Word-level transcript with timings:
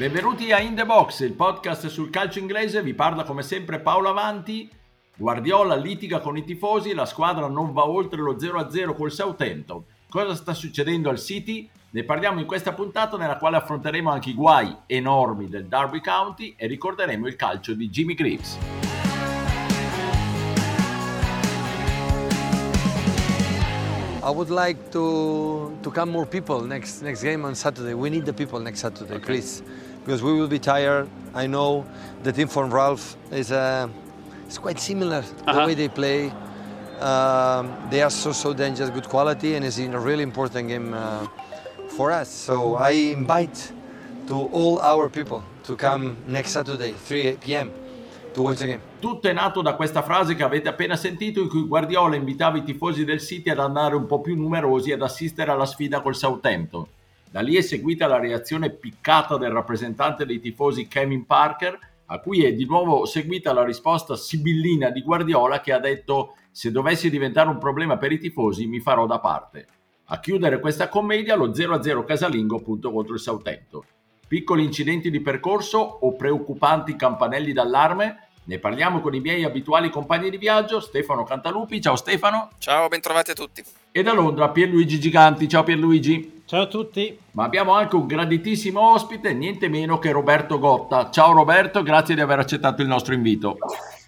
Benvenuti 0.00 0.50
a 0.50 0.60
In 0.60 0.74
The 0.74 0.86
Box, 0.86 1.20
il 1.20 1.34
podcast 1.34 1.88
sul 1.88 2.08
calcio 2.08 2.38
inglese, 2.38 2.82
vi 2.82 2.94
parla 2.94 3.22
come 3.22 3.42
sempre 3.42 3.80
Paolo 3.80 4.08
Avanti. 4.08 4.66
Guardiola 5.14 5.76
litiga 5.76 6.20
con 6.20 6.38
i 6.38 6.42
tifosi, 6.42 6.94
la 6.94 7.04
squadra 7.04 7.48
non 7.48 7.74
va 7.74 7.86
oltre 7.86 8.22
lo 8.22 8.36
0-0 8.36 8.94
col 8.94 9.12
Southampton. 9.12 9.84
Cosa 10.08 10.34
sta 10.34 10.54
succedendo 10.54 11.10
al 11.10 11.18
City? 11.18 11.68
Ne 11.90 12.04
parliamo 12.04 12.40
in 12.40 12.46
questa 12.46 12.72
puntata 12.72 13.18
nella 13.18 13.36
quale 13.36 13.58
affronteremo 13.58 14.10
anche 14.10 14.30
i 14.30 14.34
guai 14.34 14.74
enormi 14.86 15.50
del 15.50 15.66
Derby 15.66 16.00
County 16.00 16.54
e 16.56 16.66
ricorderemo 16.66 17.26
il 17.26 17.36
calcio 17.36 17.74
di 17.74 17.90
Jimmy 17.90 18.14
Greaves. 18.14 18.56
I 24.22 24.30
would 24.30 24.50
like 24.50 24.90
to 24.90 25.72
to 25.82 25.90
come 25.90 26.10
more 26.10 26.26
people 26.26 26.66
next 26.66 27.02
next 27.02 27.22
game 27.22 27.44
on 27.44 27.54
Saturday. 27.54 27.94
We 27.94 28.10
need 28.10 28.26
the 28.26 28.34
people 28.34 28.60
next 28.60 28.80
Saturday, 28.80 29.14
okay. 29.14 29.24
please, 29.24 29.62
because 30.04 30.22
we 30.22 30.32
will 30.32 30.48
be 30.48 30.58
tired. 30.58 31.08
I 31.34 31.46
know 31.46 31.84
the 32.22 32.32
team 32.32 32.48
from 32.48 32.72
Ralph 32.72 33.16
is 33.30 33.52
uh, 33.52 33.88
it's 34.46 34.58
quite 34.58 34.78
similar 34.78 35.18
uh-huh. 35.18 35.52
the 35.52 35.66
way 35.66 35.74
they 35.74 35.88
play. 35.88 36.32
Um, 37.00 37.76
they 37.90 38.02
are 38.02 38.10
so 38.10 38.32
so 38.32 38.52
dangerous, 38.52 38.90
good 38.90 39.08
quality, 39.08 39.54
and 39.54 39.64
it's 39.64 39.78
in 39.78 39.94
a 39.94 40.00
really 40.00 40.22
important 40.22 40.68
game 40.68 40.94
uh, 40.94 41.26
for 41.96 42.10
us. 42.10 42.28
So 42.28 42.76
I 42.76 42.90
invite 42.90 43.72
to 44.26 44.34
all 44.52 44.78
our 44.80 45.08
people 45.08 45.42
to 45.64 45.76
come 45.76 46.16
next 46.26 46.50
Saturday, 46.50 46.92
3 46.92 47.38
p.m. 47.40 47.70
Tutto 48.32 49.28
è 49.28 49.32
nato 49.32 49.60
da 49.60 49.74
questa 49.74 50.02
frase 50.02 50.36
che 50.36 50.44
avete 50.44 50.68
appena 50.68 50.94
sentito 50.94 51.40
in 51.40 51.48
cui 51.48 51.66
Guardiola 51.66 52.14
invitava 52.14 52.58
i 52.58 52.62
tifosi 52.62 53.04
del 53.04 53.20
City 53.20 53.50
ad 53.50 53.58
andare 53.58 53.96
un 53.96 54.06
po' 54.06 54.20
più 54.20 54.36
numerosi 54.36 54.92
ad 54.92 55.02
assistere 55.02 55.50
alla 55.50 55.66
sfida 55.66 56.00
col 56.00 56.14
Southampton. 56.14 56.86
Da 57.30 57.40
lì 57.40 57.54
è 57.54 57.60
seguita 57.60 58.08
la 58.08 58.18
reazione 58.18 58.70
piccata 58.70 59.36
del 59.36 59.52
rappresentante 59.52 60.26
dei 60.26 60.40
tifosi 60.40 60.88
Kevin 60.88 61.26
Parker, 61.26 61.78
a 62.06 62.18
cui 62.18 62.44
è 62.44 62.52
di 62.52 62.64
nuovo 62.64 63.06
seguita 63.06 63.52
la 63.52 63.62
risposta 63.62 64.16
sibillina 64.16 64.90
di 64.90 65.00
Guardiola 65.00 65.60
che 65.60 65.72
ha 65.72 65.78
detto 65.78 66.34
se 66.50 66.72
dovessi 66.72 67.08
diventare 67.08 67.48
un 67.48 67.58
problema 67.58 67.96
per 67.98 68.10
i 68.10 68.18
tifosi 68.18 68.66
mi 68.66 68.80
farò 68.80 69.06
da 69.06 69.20
parte. 69.20 69.66
A 70.06 70.18
chiudere 70.18 70.58
questa 70.58 70.88
commedia 70.88 71.36
lo 71.36 71.52
0-0 71.52 72.04
casalingo 72.04 72.56
appunto 72.56 72.90
contro 72.90 73.14
il 73.14 73.20
Southampton. 73.20 73.82
Piccoli 74.26 74.64
incidenti 74.64 75.08
di 75.08 75.20
percorso 75.20 75.78
o 75.78 76.16
preoccupanti 76.16 76.96
campanelli 76.96 77.52
d'allarme? 77.52 78.29
Ne 78.44 78.58
parliamo 78.58 79.00
con 79.00 79.14
i 79.14 79.20
miei 79.20 79.44
abituali 79.44 79.90
compagni 79.90 80.30
di 80.30 80.36
viaggio, 80.36 80.80
Stefano 80.80 81.24
Cantalupi. 81.24 81.80
Ciao 81.80 81.96
Stefano. 81.96 82.50
Ciao, 82.58 82.88
bentrovati 82.88 83.30
a 83.30 83.34
tutti. 83.34 83.62
E 83.92 84.02
da 84.02 84.12
Londra 84.12 84.48
Pierluigi 84.48 84.98
Giganti. 84.98 85.48
Ciao 85.48 85.62
Pierluigi. 85.62 86.42
Ciao 86.46 86.62
a 86.62 86.66
tutti. 86.66 87.16
Ma 87.32 87.44
abbiamo 87.44 87.74
anche 87.74 87.94
un 87.94 88.06
graditissimo 88.06 88.80
ospite, 88.80 89.32
niente 89.34 89.68
meno 89.68 90.00
che 90.00 90.10
Roberto 90.10 90.58
Gotta. 90.58 91.08
Ciao 91.10 91.32
Roberto, 91.32 91.84
grazie 91.84 92.16
di 92.16 92.20
aver 92.20 92.40
accettato 92.40 92.82
il 92.82 92.88
nostro 92.88 93.14
invito. 93.14 93.56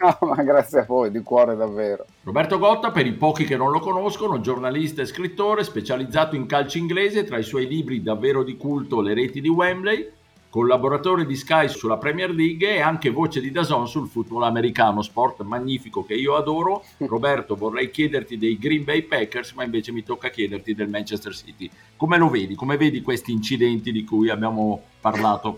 No, 0.00 0.18
ma 0.28 0.42
grazie 0.42 0.80
a 0.80 0.84
voi, 0.84 1.12
di 1.12 1.22
cuore 1.22 1.54
davvero. 1.54 2.04
Roberto 2.24 2.58
Gotta, 2.58 2.90
per 2.90 3.06
i 3.06 3.12
pochi 3.12 3.44
che 3.44 3.56
non 3.56 3.70
lo 3.70 3.78
conoscono, 3.78 4.40
giornalista 4.40 5.02
e 5.02 5.06
scrittore, 5.06 5.62
specializzato 5.62 6.34
in 6.34 6.46
calcio 6.46 6.78
inglese, 6.78 7.22
tra 7.22 7.38
i 7.38 7.44
suoi 7.44 7.68
libri 7.68 8.02
davvero 8.02 8.42
di 8.42 8.56
culto 8.56 9.00
Le 9.00 9.14
reti 9.14 9.40
di 9.40 9.48
Wembley, 9.48 10.10
collaboratore 10.52 11.24
di 11.24 11.34
Sky 11.34 11.66
sulla 11.70 11.96
Premier 11.96 12.30
League 12.30 12.74
e 12.74 12.82
anche 12.82 13.08
voce 13.08 13.40
di 13.40 13.50
Dazon 13.50 13.88
sul 13.88 14.06
football 14.06 14.42
americano, 14.42 15.00
sport 15.00 15.40
magnifico 15.44 16.04
che 16.04 16.12
io 16.12 16.36
adoro. 16.36 16.84
Roberto, 17.08 17.56
vorrei 17.56 17.90
chiederti 17.90 18.36
dei 18.36 18.58
Green 18.58 18.84
Bay 18.84 19.00
Packers, 19.00 19.52
ma 19.52 19.64
invece 19.64 19.92
mi 19.92 20.02
tocca 20.02 20.28
chiederti 20.28 20.74
del 20.74 20.90
Manchester 20.90 21.34
City. 21.34 21.70
Come 21.96 22.18
lo 22.18 22.28
vedi? 22.28 22.54
Come 22.54 22.76
vedi 22.76 23.00
questi 23.00 23.32
incidenti 23.32 23.92
di 23.92 24.04
cui 24.04 24.28
abbiamo 24.28 24.82
parlato? 25.00 25.56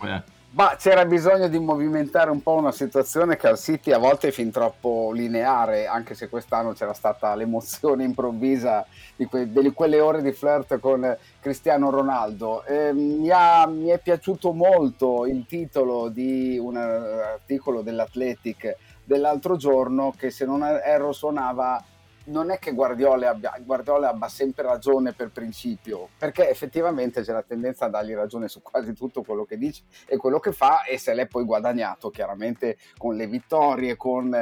Ma 0.55 0.77
c'era 0.79 1.05
bisogno 1.05 1.49
di 1.49 1.59
movimentare 1.59 2.31
un 2.31 2.41
po' 2.41 2.53
una 2.53 2.71
situazione 2.71 3.37
che 3.37 3.49
al 3.49 3.59
City 3.59 3.91
a 3.91 3.99
volte 3.99 4.29
è 4.29 4.31
fin 4.31 4.53
troppo 4.53 5.11
lineare, 5.13 5.89
anche 5.89 6.15
se 6.15 6.29
quest'anno 6.29 6.75
c'era 6.75 6.93
stata 6.93 7.35
l'emozione 7.35 8.05
improvvisa 8.05 8.87
di, 9.17 9.25
que- 9.25 9.51
di 9.51 9.73
quelle 9.73 9.99
ore 9.99 10.23
di 10.23 10.31
flirt 10.31 10.79
con 10.79 11.17
Cristiano 11.41 11.91
Ronaldo. 11.91 12.65
Eh, 12.67 12.93
mi, 12.93 13.31
ha, 13.31 13.67
mi, 13.67 13.89
è 13.89 13.99
piaciuto 13.99 14.53
molto 14.53 15.27
il 15.27 15.45
titolo 15.45 16.09
di 16.09 16.57
un 16.57 16.77
articolo 16.77 17.83
dell'Athletic 17.83 18.77
dell'altro 19.03 19.57
giorno 19.57 20.15
che 20.17 20.31
se 20.31 20.45
non 20.45 20.63
erro 20.63 21.11
suonava 21.11 21.83
non 22.25 22.51
è 22.51 22.59
che 22.59 22.73
Guardiola 22.73 23.31
abbia, 23.31 23.55
Guardiola 23.61 24.11
abbia, 24.11 24.29
sempre 24.29 24.65
ragione 24.65 25.13
per 25.13 25.31
principio, 25.31 26.09
perché 26.17 26.49
effettivamente 26.49 27.23
c'è 27.23 27.33
la 27.33 27.43
tendenza 27.43 27.87
a 27.87 27.89
dargli 27.89 28.15
ragione 28.15 28.49
su 28.49 28.63
quasi 28.63 28.93
tutto 28.95 29.23
quello 29.23 29.45
che 29.45 29.59
dice 29.59 29.83
e 30.07 30.17
quello 30.17 30.39
che 30.39 30.53
fa 30.53 30.85
e 30.85 30.99
se 30.99 31.13
l'è 31.15 31.27
poi 31.27 31.45
guadagnato 31.45 32.11
chiaramente 32.11 32.79
con 32.97 33.17
le 33.17 33.27
vittorie, 33.27 33.97
con 33.97 34.35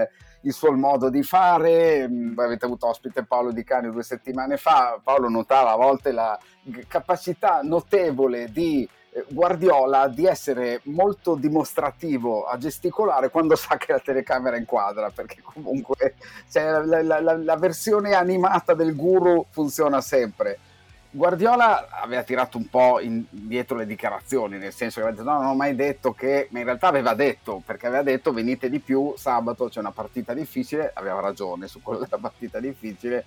il 0.43 0.53
suo 0.53 0.72
modo 0.72 1.09
di 1.09 1.22
fare. 1.22 2.09
Mm, 2.09 2.38
avete 2.38 2.65
avuto 2.65 2.87
ospite 2.87 3.25
Paolo 3.25 3.53
Di 3.53 3.65
Cani 3.65 3.91
due 3.91 4.03
settimane 4.03 4.56
fa, 4.56 5.00
Paolo 5.03 5.28
notava 5.28 5.72
a 5.72 5.76
volte 5.76 6.12
la 6.12 6.38
capacità 6.87 7.60
notevole 7.62 8.50
di 8.50 8.88
Guardiola 9.28 10.09
di 10.09 10.25
essere 10.25 10.81
molto 10.84 11.34
dimostrativo 11.34 12.45
a 12.45 12.56
gesticolare 12.56 13.28
quando 13.28 13.56
sa 13.56 13.77
che 13.77 13.93
la 13.93 13.99
telecamera 13.99 14.56
inquadra, 14.56 15.11
perché 15.11 15.43
comunque 15.43 16.15
cioè, 16.50 16.83
la, 16.83 17.03
la, 17.03 17.21
la, 17.21 17.37
la, 17.37 17.56
versione 17.56 18.15
animata 18.15 18.73
del 18.73 18.97
guru 18.97 19.45
funziona 19.50 20.00
sempre. 20.00 20.59
Guardiola 21.11 21.89
aveva 21.91 22.23
tirato 22.23 22.56
un 22.56 22.71
po' 22.71 23.00
indietro 23.00 23.77
le 23.77 23.84
dichiarazioni, 23.84 24.56
nel 24.56 24.73
senso 24.73 25.00
che 25.00 25.06
aveva 25.06 25.23
detto 25.23 25.31
no, 25.31 25.43
non 25.43 25.50
ho 25.50 25.55
mai 25.55 25.75
detto 25.75 26.15
che, 26.15 26.49
ma 26.50 26.61
in 26.61 26.65
realtà 26.65 26.87
aveva 26.87 27.12
detto, 27.12 27.61
perché 27.67 27.89
aveva 27.89 28.03
detto 28.03 28.33
venite 28.33 28.71
di 28.71 28.79
più, 28.79 29.12
sabato 29.19 29.69
c'è 29.69 29.81
una 29.81 29.91
partita 29.91 30.33
difficile, 30.33 30.91
aveva 30.94 31.21
ragione 31.21 31.69
su 31.69 31.83
quello 31.83 32.00
della 32.00 32.17
partita 32.17 32.61
difficile, 32.61 33.27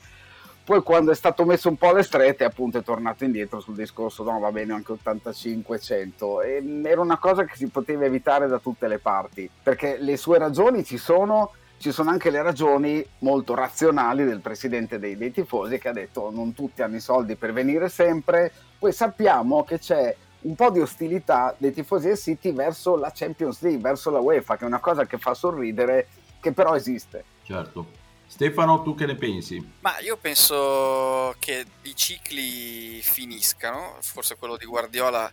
poi 0.66 0.82
quando 0.82 1.12
è 1.12 1.16
stato 1.16 1.46
messo 1.46 1.70
un 1.70 1.78
po' 1.78 1.90
alle 1.90 2.02
strette 2.02 2.44
appunto 2.44 2.80
è 2.80 2.84
tornato 2.84 3.24
indietro 3.24 3.60
sul 3.60 3.76
discorso 3.76 4.24
no 4.24 4.40
va 4.40 4.52
bene 4.52 4.74
anche 4.74 4.94
85-100 4.94 6.44
e 6.44 6.82
era 6.84 7.02
una 7.02 7.20
cosa 7.20 7.46
che 7.46 7.56
si 7.56 7.68
poteva 7.68 8.06
evitare 8.06 8.48
da 8.48 8.58
tutte 8.58 8.88
le 8.88 8.98
parti 8.98 9.50
perché 9.62 9.98
le 10.00 10.18
sue 10.18 10.40
ragioni 10.40 10.84
ci 10.84 10.98
sono 10.98 11.52
ci 11.78 11.92
sono 11.92 12.10
anche 12.10 12.32
le 12.32 12.42
ragioni 12.42 13.06
molto 13.20 13.54
razionali 13.54 14.26
del 14.26 14.40
presidente 14.40 14.98
dei, 14.98 15.16
dei 15.16 15.32
tifosi 15.32 15.78
che 15.78 15.90
ha 15.90 15.94
detto 15.94 16.32
non 16.32 16.54
tutti 16.54 16.82
hanno 16.82 16.96
i 16.96 17.02
soldi 17.02 17.36
per 17.36 17.54
venire 17.54 17.88
sempre 17.88 18.52
poi 18.80 18.92
sappiamo 18.92 19.64
che 19.64 19.78
c'è 19.78 20.16
un 20.46 20.56
po' 20.56 20.70
di 20.70 20.80
ostilità 20.80 21.54
dei 21.58 21.74
tifosi 21.74 22.08
del 22.08 22.18
City 22.18 22.54
verso 22.54 22.96
la 22.96 23.12
Champions 23.14 23.62
League, 23.62 23.82
verso 23.82 24.12
la 24.12 24.20
UEFA, 24.20 24.58
che 24.58 24.64
è 24.64 24.68
una 24.68 24.80
cosa 24.80 25.06
che 25.06 25.18
fa 25.18 25.34
sorridere, 25.34 26.08
che 26.40 26.52
però 26.52 26.76
esiste. 26.76 27.24
Certo. 27.44 28.04
Stefano, 28.28 28.82
tu 28.82 28.96
che 28.96 29.06
ne 29.06 29.16
pensi? 29.16 29.64
Ma 29.80 30.00
io 30.00 30.18
penso 30.18 31.36
che 31.40 31.66
i 31.84 31.96
cicli 31.96 33.02
finiscano, 33.02 33.98
forse 34.02 34.36
quello 34.36 34.58
di 34.58 34.66
Guardiola 34.66 35.32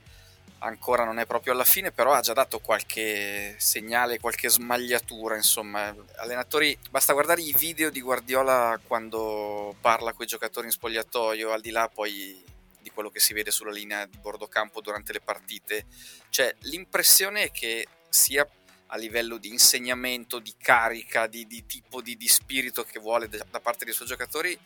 ancora 0.65 1.05
non 1.05 1.19
è 1.19 1.27
proprio 1.27 1.53
alla 1.53 1.65
fine, 1.65 1.91
però 1.91 2.13
ha 2.13 2.21
già 2.21 2.33
dato 2.33 2.61
qualche 2.61 3.57
segnale, 3.59 4.21
qualche 4.21 4.49
smagliatura, 4.49 5.37
insomma. 5.37 5.95
Allenatori, 6.17 6.79
basta 6.91 7.13
guardare 7.13 7.43
i 7.43 7.55
video 7.59 7.91
di 7.91 8.01
Guardiola 8.01 8.81
quando 8.87 9.75
parla 9.81 10.13
con 10.13 10.25
i 10.25 10.29
giocatori 10.29 10.67
in 10.67 10.73
spogliatoio, 10.73 11.51
al 11.51 11.61
di 11.61 11.71
là 11.71 11.91
poi 11.93 12.45
di 12.81 12.91
quello 12.91 13.11
che 13.11 13.21
si 13.21 13.33
vede 13.33 13.51
sulla 13.51 13.71
linea 13.71 14.07
di 14.07 14.19
bordo 14.19 14.47
campo 14.47 14.81
durante 14.81 15.13
le 15.13 15.21
partite. 15.21 15.87
Cioè, 16.29 16.55
l'impressione 16.61 17.45
è 17.45 17.51
che 17.51 17.87
sia 18.09 18.47
a 18.93 18.97
livello 18.97 19.39
di 19.39 19.49
insegnamento, 19.49 20.39
di 20.39 20.55
carica, 20.61 21.27
di, 21.27 21.47
di 21.47 21.65
tipo 21.67 22.03
di, 22.03 22.17
di, 22.17 22.29
spirito 22.29 22.85
che 22.85 23.01
vuole 23.01 23.29
da 23.29 23.61
parte 23.61 23.85
dei 23.85 23.95
suoi 23.95 24.07
giocatori, 24.07 24.59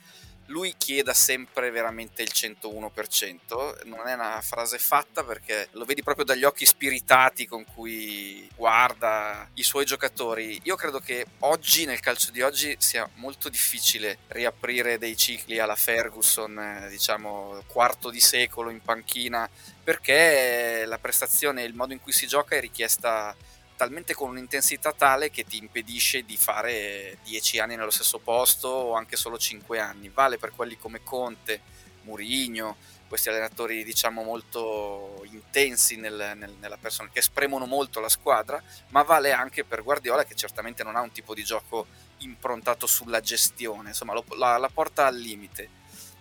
lui 0.47 0.75
chieda 0.76 1.12
sempre 1.14 1.70
veramente 1.70 2.22
il 2.22 2.31
101%. 2.32 3.87
Non 3.87 4.06
è 4.06 4.14
una 4.14 4.40
frase 4.40 4.78
fatta 4.78 5.25
perché 5.25 5.69
lo 5.73 5.84
vedi 5.84 6.02
proprio 6.02 6.25
dagli 6.25 6.44
occhi 6.44 6.67
spiritati 6.67 7.46
con 7.46 7.64
cui 7.64 8.49
guarda 8.55 9.49
i 9.55 9.62
suoi 9.62 9.84
giocatori. 9.84 10.61
Io 10.64 10.76
credo 10.76 11.00
che 11.00 11.26
oggi, 11.40 11.84
nel 11.84 12.00
calcio 12.00 12.31
di 12.31 12.43
oggi, 12.43 12.76
sia 12.79 13.08
molto 13.14 13.49
difficile 13.49 14.19
riaprire 14.29 14.99
dei 14.99 15.17
cicli 15.17 15.58
alla 15.58 15.76
Ferguson, 15.76 16.58
eh, 16.58 16.88
diciamo 16.90 17.62
quarto 17.67 18.11
di 18.11 18.20
secolo 18.20 18.70
in 18.70 18.81
panchina, 18.81 19.49
perché 19.82 20.84
la 20.87 20.99
prestazione 20.99 21.62
e 21.62 21.67
il 21.67 21.75
modo 21.75 21.93
in 21.93 22.00
cui 22.00 22.12
si 22.12 22.26
gioca 22.26 22.56
è 22.56 22.61
richiesta 22.61 23.34
talmente 23.76 24.14
con 24.14 24.31
un'intensità 24.31 24.93
tale 24.93 25.31
che 25.31 25.44
ti 25.44 25.58
impedisce 25.58 26.25
di 26.25 26.37
fare 26.37 27.19
10 27.25 27.58
anni 27.58 27.76
nello 27.76 27.90
stesso 27.90 28.19
posto 28.19 28.69
o 28.69 28.94
anche 28.94 29.17
solo 29.17 29.38
5 29.38 29.78
anni. 29.78 30.08
Vale 30.08 30.38
per 30.38 30.52
quelli 30.52 30.78
come 30.78 31.02
Conte, 31.05 31.61
Murigno, 32.02 32.76
questi 33.06 33.28
allenatori 33.28 33.84
diciamo 33.84 34.23
molto 34.23 35.23
intensi 35.31 35.96
nel, 35.96 36.32
nel, 36.37 36.55
nella 36.58 36.76
persona, 36.76 37.08
che 37.12 37.20
espremono 37.20 37.67
molto 37.67 38.00
la 38.00 38.08
squadra, 38.08 38.62
ma 38.88 39.02
vale 39.02 39.32
anche 39.32 39.64
per 39.64 39.82
Guardiola 39.82 40.25
che 40.25 40.34
certamente 40.34 40.82
non 40.82 40.96
ha 40.96 41.00
un 41.00 41.12
tipo 41.12 41.34
di 41.34 41.44
gioco 41.44 41.87
improntato 42.19 42.87
sulla 42.87 43.20
gestione, 43.20 43.90
insomma 43.90 44.14
lo, 44.14 44.25
la, 44.37 44.56
la 44.56 44.69
porta 44.69 45.06
al 45.06 45.17
limite. 45.17 45.69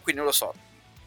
Quindi 0.02 0.22
non 0.22 0.26
lo 0.26 0.32
so, 0.32 0.54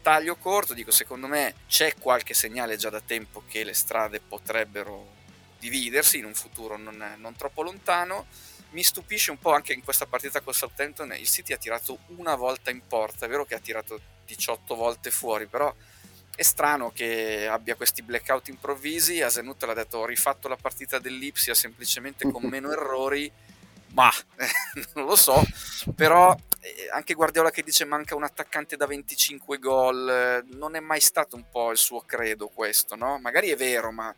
taglio 0.01 0.35
corto, 0.35 0.73
dico 0.73 0.91
secondo 0.91 1.27
me 1.27 1.53
c'è 1.67 1.93
qualche 1.97 2.33
segnale 2.33 2.75
già 2.75 2.89
da 2.89 3.01
tempo 3.01 3.43
che 3.47 3.63
le 3.63 3.73
strade 3.73 4.19
potrebbero 4.19 5.17
dividersi 5.59 6.17
in 6.17 6.25
un 6.25 6.33
futuro 6.33 6.77
non, 6.77 7.15
non 7.17 7.35
troppo 7.35 7.61
lontano. 7.61 8.27
Mi 8.71 8.83
stupisce 8.83 9.31
un 9.31 9.39
po' 9.39 9.51
anche 9.51 9.73
in 9.73 9.83
questa 9.83 10.05
partita 10.05 10.41
con 10.41 10.53
Southampton, 10.53 11.13
il 11.17 11.27
City 11.27 11.53
ha 11.53 11.57
tirato 11.57 11.99
una 12.17 12.35
volta 12.35 12.69
in 12.69 12.81
porta, 12.87 13.25
è 13.25 13.29
vero 13.29 13.43
che 13.43 13.55
ha 13.55 13.59
tirato 13.59 13.99
18 14.25 14.75
volte 14.75 15.09
fuori, 15.09 15.47
però 15.47 15.73
è 16.35 16.43
strano 16.43 16.91
che 16.91 17.47
abbia 17.47 17.75
questi 17.75 18.01
blackout 18.01 18.47
improvvisi. 18.47 19.21
Asenut 19.21 19.61
l'ha 19.63 19.73
detto: 19.73 19.97
Ho 19.97 20.05
rifatto 20.05 20.47
la 20.47 20.55
partita 20.55 20.97
dell'Ipsia 20.97 21.53
semplicemente 21.53 22.31
con 22.31 22.43
meno 22.43 22.71
errori. 22.71 23.29
Ma 23.91 24.09
non 24.93 25.05
lo 25.05 25.15
so, 25.15 25.43
però 25.95 26.33
eh, 26.59 26.89
anche 26.93 27.15
Guardiola 27.15 27.49
che 27.49 27.63
dice 27.63 27.85
manca 27.85 28.15
un 28.15 28.23
attaccante 28.23 28.77
da 28.77 28.85
25 28.85 29.57
gol, 29.57 30.45
non 30.51 30.75
è 30.75 30.79
mai 30.79 31.01
stato 31.01 31.35
un 31.35 31.49
po' 31.49 31.71
il 31.71 31.77
suo 31.77 32.01
credo 32.01 32.49
questo, 32.49 32.95
no? 32.95 33.17
Magari 33.17 33.49
è 33.49 33.55
vero, 33.55 33.91
ma 33.91 34.13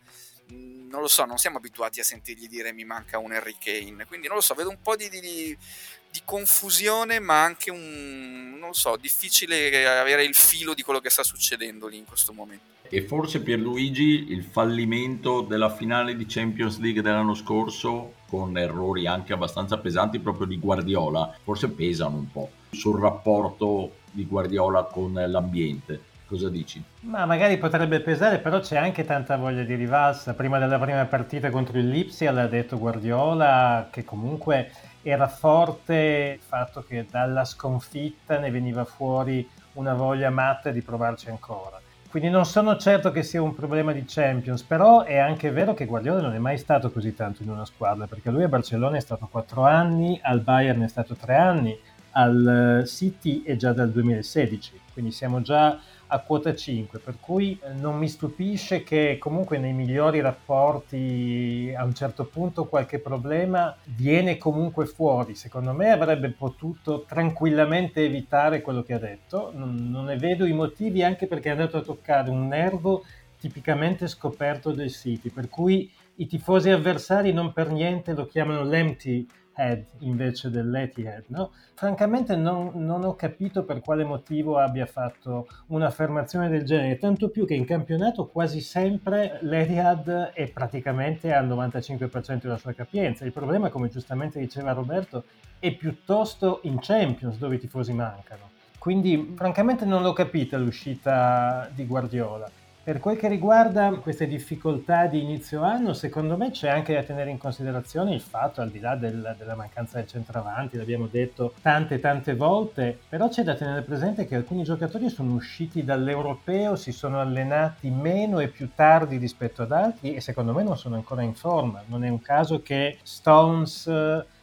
non 0.92 1.00
lo 1.00 1.08
so, 1.08 1.24
non 1.24 1.38
siamo 1.38 1.56
abituati 1.56 2.00
a 2.00 2.04
sentirgli 2.04 2.46
dire 2.46 2.72
mi 2.72 2.84
manca 2.84 3.18
un 3.18 3.32
Harry 3.32 3.56
Kane, 3.58 4.04
quindi 4.06 4.26
non 4.26 4.36
lo 4.36 4.42
so, 4.42 4.54
vedo 4.54 4.68
un 4.68 4.78
po' 4.82 4.94
di, 4.94 5.08
di, 5.08 5.20
di 5.20 6.20
confusione, 6.24 7.18
ma 7.18 7.42
anche 7.42 7.70
un, 7.70 8.58
non 8.58 8.74
so, 8.74 8.96
difficile 8.96 9.86
avere 9.86 10.24
il 10.24 10.34
filo 10.34 10.74
di 10.74 10.82
quello 10.82 11.00
che 11.00 11.08
sta 11.08 11.22
succedendo 11.22 11.86
lì 11.86 11.96
in 11.96 12.04
questo 12.04 12.34
momento. 12.34 12.70
E 12.94 13.02
forse 13.06 13.40
per 13.40 13.58
Luigi 13.58 14.32
il 14.32 14.44
fallimento 14.44 15.40
della 15.40 15.74
finale 15.74 16.14
di 16.14 16.26
Champions 16.28 16.78
League 16.78 17.00
dell'anno 17.00 17.34
scorso, 17.34 18.16
con 18.28 18.58
errori 18.58 19.06
anche 19.06 19.32
abbastanza 19.32 19.78
pesanti 19.78 20.18
proprio 20.18 20.46
di 20.46 20.58
Guardiola, 20.58 21.34
forse 21.42 21.70
pesano 21.70 22.16
un 22.16 22.30
po' 22.30 22.50
sul 22.70 23.00
rapporto 23.00 24.00
di 24.10 24.26
Guardiola 24.26 24.84
con 24.84 25.14
l'ambiente. 25.14 26.10
Cosa 26.32 26.48
dici? 26.48 26.82
Ma 27.00 27.26
magari 27.26 27.58
potrebbe 27.58 28.00
pesare, 28.00 28.38
però 28.38 28.58
c'è 28.58 28.78
anche 28.78 29.04
tanta 29.04 29.36
voglia 29.36 29.64
di 29.64 29.74
rivalsa. 29.74 30.32
Prima 30.32 30.58
della 30.58 30.78
prima 30.78 31.04
partita 31.04 31.50
contro 31.50 31.76
il 31.76 31.86
Lipsia 31.86 32.32
l'ha 32.32 32.46
detto 32.46 32.78
Guardiola 32.78 33.88
che 33.90 34.02
comunque 34.02 34.70
era 35.02 35.28
forte 35.28 36.38
il 36.38 36.42
fatto 36.42 36.82
che 36.88 37.04
dalla 37.10 37.44
sconfitta 37.44 38.38
ne 38.38 38.50
veniva 38.50 38.86
fuori 38.86 39.46
una 39.74 39.92
voglia 39.92 40.30
matta 40.30 40.70
di 40.70 40.80
provarci 40.80 41.28
ancora. 41.28 41.78
Quindi 42.08 42.30
non 42.30 42.46
sono 42.46 42.78
certo 42.78 43.10
che 43.10 43.22
sia 43.22 43.42
un 43.42 43.54
problema 43.54 43.92
di 43.92 44.04
Champions, 44.06 44.62
però 44.62 45.02
è 45.02 45.18
anche 45.18 45.50
vero 45.50 45.74
che 45.74 45.84
Guardiola 45.84 46.22
non 46.22 46.32
è 46.32 46.38
mai 46.38 46.56
stato 46.56 46.90
così 46.90 47.14
tanto 47.14 47.42
in 47.42 47.50
una 47.50 47.66
squadra, 47.66 48.06
perché 48.06 48.30
lui 48.30 48.44
a 48.44 48.48
Barcellona 48.48 48.96
è 48.96 49.00
stato 49.00 49.28
4 49.30 49.66
anni, 49.66 50.18
al 50.22 50.40
Bayern 50.40 50.80
è 50.80 50.88
stato 50.88 51.14
3 51.14 51.36
anni, 51.36 51.78
al 52.12 52.84
City 52.86 53.42
è 53.42 53.56
già 53.56 53.72
dal 53.72 53.90
2016, 53.90 54.80
quindi 54.94 55.12
siamo 55.12 55.40
già 55.40 55.78
a 56.12 56.18
quota 56.20 56.54
5, 56.54 56.98
per 56.98 57.16
cui 57.18 57.58
eh, 57.58 57.72
non 57.72 57.96
mi 57.96 58.06
stupisce 58.06 58.82
che 58.82 59.16
comunque 59.18 59.56
nei 59.56 59.72
migliori 59.72 60.20
rapporti 60.20 61.72
a 61.74 61.84
un 61.84 61.94
certo 61.94 62.26
punto 62.26 62.66
qualche 62.66 62.98
problema 62.98 63.74
viene 63.84 64.36
comunque 64.36 64.84
fuori. 64.84 65.34
Secondo 65.34 65.72
me 65.72 65.90
avrebbe 65.90 66.30
potuto 66.30 67.04
tranquillamente 67.08 68.04
evitare 68.04 68.60
quello 68.60 68.82
che 68.82 68.92
ha 68.92 68.98
detto, 68.98 69.52
non, 69.54 69.88
non 69.90 70.04
ne 70.04 70.18
vedo 70.18 70.44
i 70.44 70.52
motivi 70.52 71.02
anche 71.02 71.26
perché 71.26 71.48
è 71.48 71.52
andato 71.52 71.78
a 71.78 71.82
toccare 71.82 72.28
un 72.28 72.46
nervo 72.46 73.04
tipicamente 73.40 74.06
scoperto 74.06 74.70
del 74.70 74.92
City, 74.92 75.30
per 75.30 75.48
cui 75.48 75.90
i 76.16 76.26
tifosi 76.26 76.68
avversari 76.68 77.32
non 77.32 77.54
per 77.54 77.70
niente 77.70 78.12
lo 78.12 78.26
chiamano 78.26 78.64
l'empty 78.64 79.26
Head 79.54 79.84
invece 80.00 80.50
dell'Etihad. 80.50 81.24
No? 81.28 81.52
Francamente 81.74 82.36
non, 82.36 82.72
non, 82.74 83.04
ho 83.04 83.14
capito 83.14 83.64
per 83.64 83.80
quale 83.80 84.04
motivo 84.04 84.58
abbia 84.58 84.86
fatto 84.86 85.46
un'affermazione 85.68 86.48
del 86.48 86.64
genere, 86.64 86.98
tanto 86.98 87.28
più 87.28 87.46
che 87.46 87.54
in 87.54 87.64
campionato 87.64 88.26
quasi 88.26 88.60
sempre 88.60 89.38
l'Etihad 89.42 90.32
è 90.34 90.48
praticamente 90.48 91.32
al 91.32 91.48
95% 91.48 92.40
della 92.40 92.58
sua 92.58 92.72
capienza. 92.72 93.24
Il 93.24 93.32
problema, 93.32 93.70
come 93.70 93.88
giustamente 93.88 94.38
diceva 94.38 94.72
Roberto, 94.72 95.24
è 95.58 95.72
piuttosto 95.74 96.60
in 96.64 96.78
Champions 96.80 97.38
dove 97.38 97.56
i 97.56 97.60
tifosi 97.60 97.92
mancano. 97.92 98.50
Quindi 98.78 99.34
francamente 99.36 99.84
non 99.84 100.02
l'ho 100.02 100.12
capita 100.12 100.58
l'uscita 100.58 101.70
di 101.72 101.86
Guardiola. 101.86 102.50
Per 102.84 102.98
quel 102.98 103.16
che 103.16 103.28
riguarda 103.28 103.90
queste 104.02 104.26
difficoltà 104.26 105.06
di 105.06 105.20
inizio 105.22 105.62
anno, 105.62 105.92
secondo 105.92 106.36
me 106.36 106.50
c'è 106.50 106.68
anche 106.68 106.94
da 106.94 107.04
tenere 107.04 107.30
in 107.30 107.38
considerazione 107.38 108.12
il 108.12 108.20
fatto, 108.20 108.60
al 108.60 108.70
di 108.70 108.80
là 108.80 108.96
del, 108.96 109.36
della 109.38 109.54
mancanza 109.54 109.98
del 109.98 110.08
centravanti, 110.08 110.76
l'abbiamo 110.76 111.06
detto 111.06 111.54
tante 111.62 112.00
tante 112.00 112.34
volte, 112.34 112.98
però 113.08 113.28
c'è 113.28 113.44
da 113.44 113.54
tenere 113.54 113.82
presente 113.82 114.26
che 114.26 114.34
alcuni 114.34 114.64
giocatori 114.64 115.08
sono 115.10 115.34
usciti 115.34 115.84
dall'europeo, 115.84 116.74
si 116.74 116.90
sono 116.90 117.20
allenati 117.20 117.88
meno 117.88 118.40
e 118.40 118.48
più 118.48 118.70
tardi 118.74 119.16
rispetto 119.16 119.62
ad 119.62 119.70
altri 119.70 120.14
e 120.14 120.20
secondo 120.20 120.52
me 120.52 120.64
non 120.64 120.76
sono 120.76 120.96
ancora 120.96 121.22
in 121.22 121.34
forma. 121.34 121.84
Non 121.86 122.02
è 122.02 122.08
un 122.08 122.20
caso 122.20 122.62
che 122.62 122.98
Stones, 123.04 123.88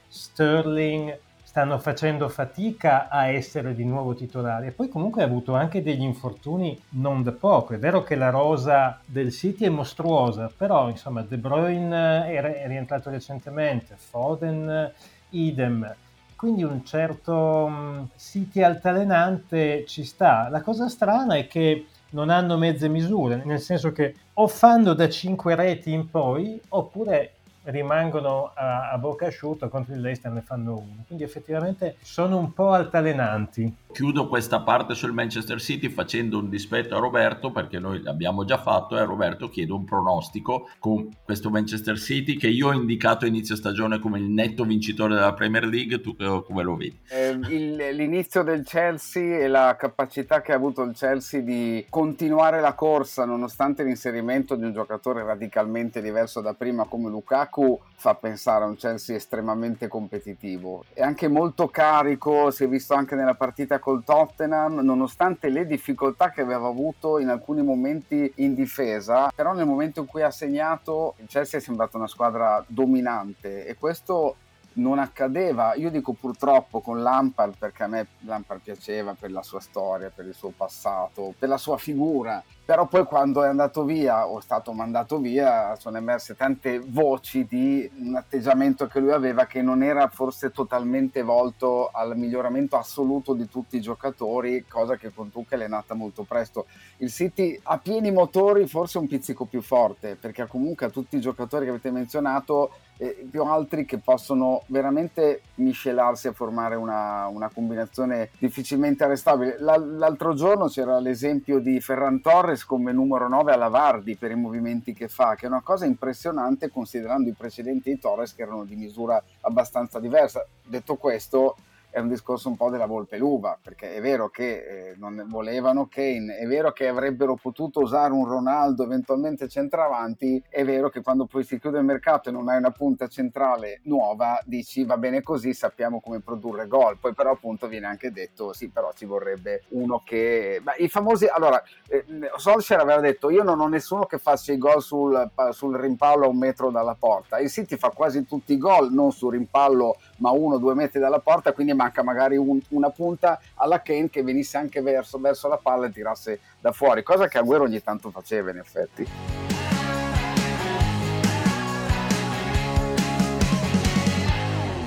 Sterling, 0.07 1.19
stanno 1.59 1.77
facendo 1.77 2.29
fatica 2.29 3.09
a 3.09 3.27
essere 3.27 3.75
di 3.75 3.83
nuovo 3.83 4.13
titolari 4.13 4.67
e 4.67 4.71
poi 4.71 4.88
comunque 4.88 5.23
ha 5.23 5.25
avuto 5.25 5.56
anche 5.56 5.83
degli 5.83 6.03
infortuni 6.03 6.81
non 6.91 7.21
da 7.21 7.33
poco. 7.33 7.73
È 7.73 7.77
vero 7.77 8.01
che 8.01 8.15
la 8.15 8.29
rosa 8.29 9.01
del 9.03 9.29
City 9.33 9.65
è 9.65 9.69
mostruosa, 9.69 10.50
però 10.56 10.88
insomma 10.88 11.21
De 11.21 11.38
Bruyne 11.38 12.27
è 12.27 12.65
rientrato 12.65 13.09
recentemente, 13.09 13.95
Foden 13.97 14.89
idem. 15.31 15.94
Quindi 16.33 16.63
un 16.63 16.85
certo 16.85 17.67
mm, 17.69 18.03
City 18.15 18.61
altalenante 18.61 19.83
ci 19.85 20.06
sta. 20.06 20.47
La 20.50 20.61
cosa 20.61 20.88
strana 20.88 21.35
è 21.35 21.45
che 21.47 21.88
non 22.11 22.29
hanno 22.29 22.56
mezze 22.56 22.88
misure, 22.88 23.41
nel 23.44 23.59
senso 23.59 23.91
che 23.91 24.15
o 24.35 24.47
fanno 24.47 24.94
da 24.94 25.09
5 25.09 25.56
reti 25.56 25.91
in 25.91 26.09
poi 26.09 26.57
oppure 26.69 27.33
rimangono 27.69 28.51
a, 28.54 28.92
a 28.92 28.98
bocca 28.98 29.27
asciutta 29.27 29.68
contro 29.68 29.94
il 29.94 30.01
Leicester 30.01 30.31
ne 30.31 30.42
fanno 30.42 30.77
uno. 30.77 31.04
Quindi 31.06 31.24
effettivamente 31.24 31.95
sono 32.01 32.38
un 32.38 32.54
po' 32.54 32.71
altalenanti. 32.71 33.74
Chiudo 33.91 34.27
questa 34.27 34.62
parte 34.62 34.94
sul 34.94 35.13
Manchester 35.13 35.59
City 35.59 35.89
facendo 35.89 36.38
un 36.38 36.47
dispetto 36.47 36.95
a 36.95 37.00
Roberto 37.00 37.51
perché 37.51 37.80
noi 37.80 38.01
l'abbiamo 38.03 38.45
già 38.45 38.59
fatto 38.59 38.95
e 38.95 39.00
a 39.00 39.03
Roberto 39.03 39.50
chiedo 39.50 39.75
un 39.75 39.83
pronostico 39.83 40.69
con 40.77 41.09
questo 41.24 41.50
Manchester 41.50 41.97
City 41.97 42.38
che 42.38 42.47
io 42.47 42.68
ho 42.68 42.74
indicato 42.74 43.25
inizio 43.25 43.56
stagione 43.56 44.00
come 44.00 44.19
il 44.19 44.30
netto 44.30 44.63
vincitore 44.63 45.15
della 45.15 45.33
Premier 45.33 45.65
League, 45.65 46.01
tu 46.01 46.15
come 46.15 46.62
lo 46.62 46.75
vedi? 46.75 47.00
Eh, 47.09 47.30
il, 47.50 47.75
l'inizio 47.95 48.44
del 48.44 48.63
Chelsea 48.63 49.39
e 49.39 49.47
la 49.47 49.75
capacità 49.77 50.42
che 50.42 50.51
ha 50.51 50.56
avuto 50.56 50.83
il 50.83 50.95
Chelsea 50.95 51.42
di 51.42 51.83
continuare 51.89 52.62
la 52.62 52.74
corsa 52.74 53.25
nonostante 53.25 53.83
l'inserimento 53.83 54.56
di 54.56 54.66
un 54.66 54.71
giocatore 54.71 55.23
radicalmente 55.23 55.99
diverso 55.99 56.42
da 56.42 56.54
prima 56.54 56.85
come 56.85 57.09
Lukaku 57.09 57.80
fa 57.95 58.14
pensare 58.14 58.64
a 58.64 58.68
un 58.68 58.75
Chelsea 58.75 59.16
estremamente 59.16 59.87
competitivo 59.87 60.85
e 60.94 61.02
anche 61.02 61.28
molto 61.28 61.68
carico, 61.69 62.52
si 62.52 62.66
è 62.66 62.68
visto 62.69 62.94
anche 62.94 63.16
nella 63.16 63.33
partita 63.33 63.79
col 63.80 64.04
Tottenham, 64.04 64.80
nonostante 64.80 65.50
le 65.50 65.66
difficoltà 65.66 66.30
che 66.31 66.42
aveva 66.42 66.68
avuto 66.68 67.19
in 67.19 67.30
alcuni 67.30 67.62
momenti 67.62 68.31
in 68.36 68.54
difesa, 68.54 69.31
però 69.33 69.54
nel 69.54 69.66
momento 69.66 70.02
in 70.02 70.06
cui 70.06 70.21
ha 70.21 70.31
segnato 70.31 71.16
il 71.18 71.28
Chelsea 71.28 71.59
è 71.59 71.62
sembrato 71.62 71.98
una 71.98 72.07
squadra 72.07 72.64
dominante 72.68 73.66
e 73.66 73.76
questo 73.76 74.36
non 74.73 74.99
accadeva. 74.99 75.73
Io 75.76 75.90
dico 75.90 76.14
purtroppo 76.14 76.80
con 76.81 77.02
Lampard 77.02 77.56
perché 77.57 77.83
a 77.83 77.88
me 77.88 78.07
Lampard 78.19 78.61
piaceva 78.61 79.16
per 79.19 79.31
la 79.31 79.44
sua 79.44 79.59
storia, 79.59 80.11
per 80.14 80.26
il 80.26 80.33
suo 80.33 80.54
passato, 80.56 81.33
per 81.38 81.49
la 81.49 81.57
sua 81.57 81.78
figura. 81.78 82.44
Però 82.69 82.85
poi 82.85 83.04
quando 83.04 83.44
è 83.44 83.47
andato 83.47 83.83
via 83.83 84.28
o 84.28 84.38
è 84.38 84.42
stato 84.44 84.73
mandato 84.73 85.18
via 85.18 85.76
sono 85.76 85.97
emerse 85.97 86.35
tante 86.35 86.78
voci 86.78 87.47
di 87.47 87.90
un 87.97 88.16
atteggiamento 88.16 88.85
che 88.85 88.99
lui 88.99 89.11
aveva 89.11 89.47
che 89.47 89.64
non 89.64 89.81
era 89.81 90.07
forse 90.07 90.52
totalmente 90.52 91.23
volto 91.23 91.90
al 91.92 92.16
miglioramento 92.16 92.78
assoluto 92.78 93.33
di 93.33 93.49
tutti 93.49 93.78
i 93.78 93.81
giocatori, 93.81 94.66
cosa 94.68 94.97
che 94.97 95.11
con 95.11 95.31
Tuchel 95.31 95.61
è 95.61 95.68
nata 95.68 95.95
molto 95.95 96.21
presto. 96.21 96.68
Il 96.97 97.09
City 97.09 97.59
ha 97.64 97.80
pieni 97.80 98.11
motori 98.11 98.68
forse 98.68 98.99
un 98.99 99.07
pizzico 99.07 99.45
più 99.45 99.64
forte 99.64 100.16
perché 100.16 100.45
comunque 100.45 100.85
a 100.85 100.90
tutti 100.90 101.16
i 101.16 101.21
giocatori 101.21 101.66
che 101.66 101.71
avete 101.71 101.90
menzionato 101.90 102.69
e 103.01 103.25
più 103.31 103.44
altri 103.44 103.85
che 103.85 103.97
possono 103.97 104.63
veramente 104.65 105.44
miscelarsi 105.56 106.27
a 106.27 106.33
formare 106.33 106.75
una, 106.75 107.27
una 107.27 107.49
combinazione 107.49 108.31
difficilmente 108.37 109.06
arrestabile. 109.06 109.56
L'altro 109.57 110.33
giorno 110.33 110.68
c'era 110.68 110.99
l'esempio 110.99 111.59
di 111.59 111.79
Ferran 111.79 112.19
Torres 112.19 112.65
come 112.65 112.91
numero 112.91 113.29
9 113.29 113.53
alla 113.53 113.69
Vardi 113.69 114.18
per 114.18 114.31
i 114.31 114.35
movimenti 114.35 114.91
che 114.94 115.07
fa, 115.07 115.35
che 115.35 115.45
è 115.45 115.49
una 115.49 115.61
cosa 115.61 115.85
impressionante 115.85 116.69
considerando 116.69 117.29
i 117.29 117.33
precedenti 117.33 117.89
di 117.89 117.99
Torres 117.99 118.35
che 118.35 118.41
erano 118.41 118.65
di 118.65 118.75
misura 118.75 119.23
abbastanza 119.41 120.01
diversa. 120.01 120.45
Detto 120.61 120.95
questo, 120.95 121.56
è 121.92 122.00
un 122.00 122.08
discorso 122.08 122.50
un 122.50 122.56
po' 122.56 122.69
della 122.69 122.86
volpe 122.86 123.18
l'uva, 123.18 123.58
perché 123.62 123.96
è 123.96 124.02
vero 124.02 124.30
che 124.30 124.90
eh, 124.92 124.96
non 124.98 125.26
volevano 125.28 125.88
Kane, 125.88 126.38
è 126.38 126.46
vero 126.46 126.72
che 126.72 126.88
avrebbero 126.88 127.36
potuto 127.36 127.81
usare 127.81 128.14
un 128.14 128.26
Ronaldo 128.26 128.84
eventualmente 128.84 129.48
centravanti, 129.48 130.44
è 130.50 130.64
vero 130.64 130.90
che 130.90 131.02
quando 131.02 131.26
poi 131.26 131.44
si 131.44 131.60
chiude 131.60 131.80
il 131.80 131.86
mercato 131.86 132.30
e 132.30 132.31
non 132.31 132.48
hai 132.48 132.58
una 132.58 132.72
punta 132.72 133.08
centrale 133.08 133.81
nuova, 133.84 134.40
dici 134.46 134.84
va 134.84 134.98
bene 134.98 135.24
così, 135.24 135.54
sappiamo 135.54 136.00
come 136.00 136.19
produrre 136.19 136.68
gol, 136.68 136.98
poi 136.98 137.14
però 137.14 137.31
appunto 137.31 137.68
viene 137.68 137.88
anche 137.88 138.12
detto 138.12 138.54
sì, 138.54 138.69
però 138.69 138.92
ci 138.94 139.06
vorrebbe 139.06 139.64
uno 139.69 140.02
che... 140.06 140.60
Beh, 140.62 140.76
I 140.84 140.90
famosi... 140.90 141.26
Allora, 141.26 141.62
eh, 141.88 142.06
Solskjaer 142.36 142.81
aveva 142.81 143.00
detto 143.00 143.30
io 143.30 143.44
non 143.44 143.60
ho 143.60 143.68
nessuno 143.68 144.06
che 144.06 144.19
faccia 144.19 144.54
i 144.54 144.58
gol 144.58 144.81
sul, 144.81 145.30
sul 145.52 145.76
rimpallo 145.76 146.26
a 146.26 146.30
un 146.30 146.38
metro 146.38 146.69
dalla 146.69 146.96
porta, 146.98 147.40
il 147.40 147.50
City 147.50 147.78
fa 147.78 147.90
quasi 147.90 148.26
tutti 148.26 148.54
i 148.54 148.58
gol, 148.58 148.92
non 148.92 149.12
sul 149.12 149.31
rimpallo 149.31 149.98
ma 150.18 150.31
uno 150.31 150.56
o 150.56 150.58
due 150.60 150.76
metri 150.76 151.00
dalla 151.00 151.19
porta, 151.19 151.54
quindi 151.54 151.74
manca 151.80 152.04
magari 152.04 152.36
un, 152.36 152.59
una 152.69 152.90
punta 152.90 153.40
alla 153.56 153.81
Kane 153.81 154.09
che 154.09 154.21
venisse 154.21 154.57
anche 154.57 154.81
verso, 154.81 155.18
verso 155.18 155.48
la 155.48 155.57
palla 155.57 155.86
e 155.86 155.92
tirasse 155.92 156.40
da 156.59 156.74
fuori, 156.74 157.04
cosa 157.04 157.30
che 157.30 157.40
Agüero 157.40 157.62
ogni 157.62 157.81
tanto 157.81 158.12
faceva 158.12 158.52
in 158.52 158.57
effetti. 158.57 159.07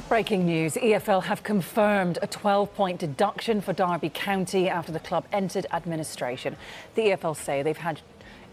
Breaking 0.09 0.45
news 0.45 0.77
EFL 0.77 1.21
have 1.23 1.43
confirmed 1.43 2.19
a 2.21 2.27
12 2.27 2.75
point 2.75 3.01
deduction 3.01 3.63
for 3.63 3.73
Derby 3.73 4.11
County 4.11 4.69
after 4.69 4.93
the 4.93 5.01
club 5.01 5.25
entered 5.33 5.67
administration. 5.71 6.55
The 6.97 7.13
EFL 7.13 7.35
say 7.35 7.63
they've 7.63 7.79
had 7.79 8.03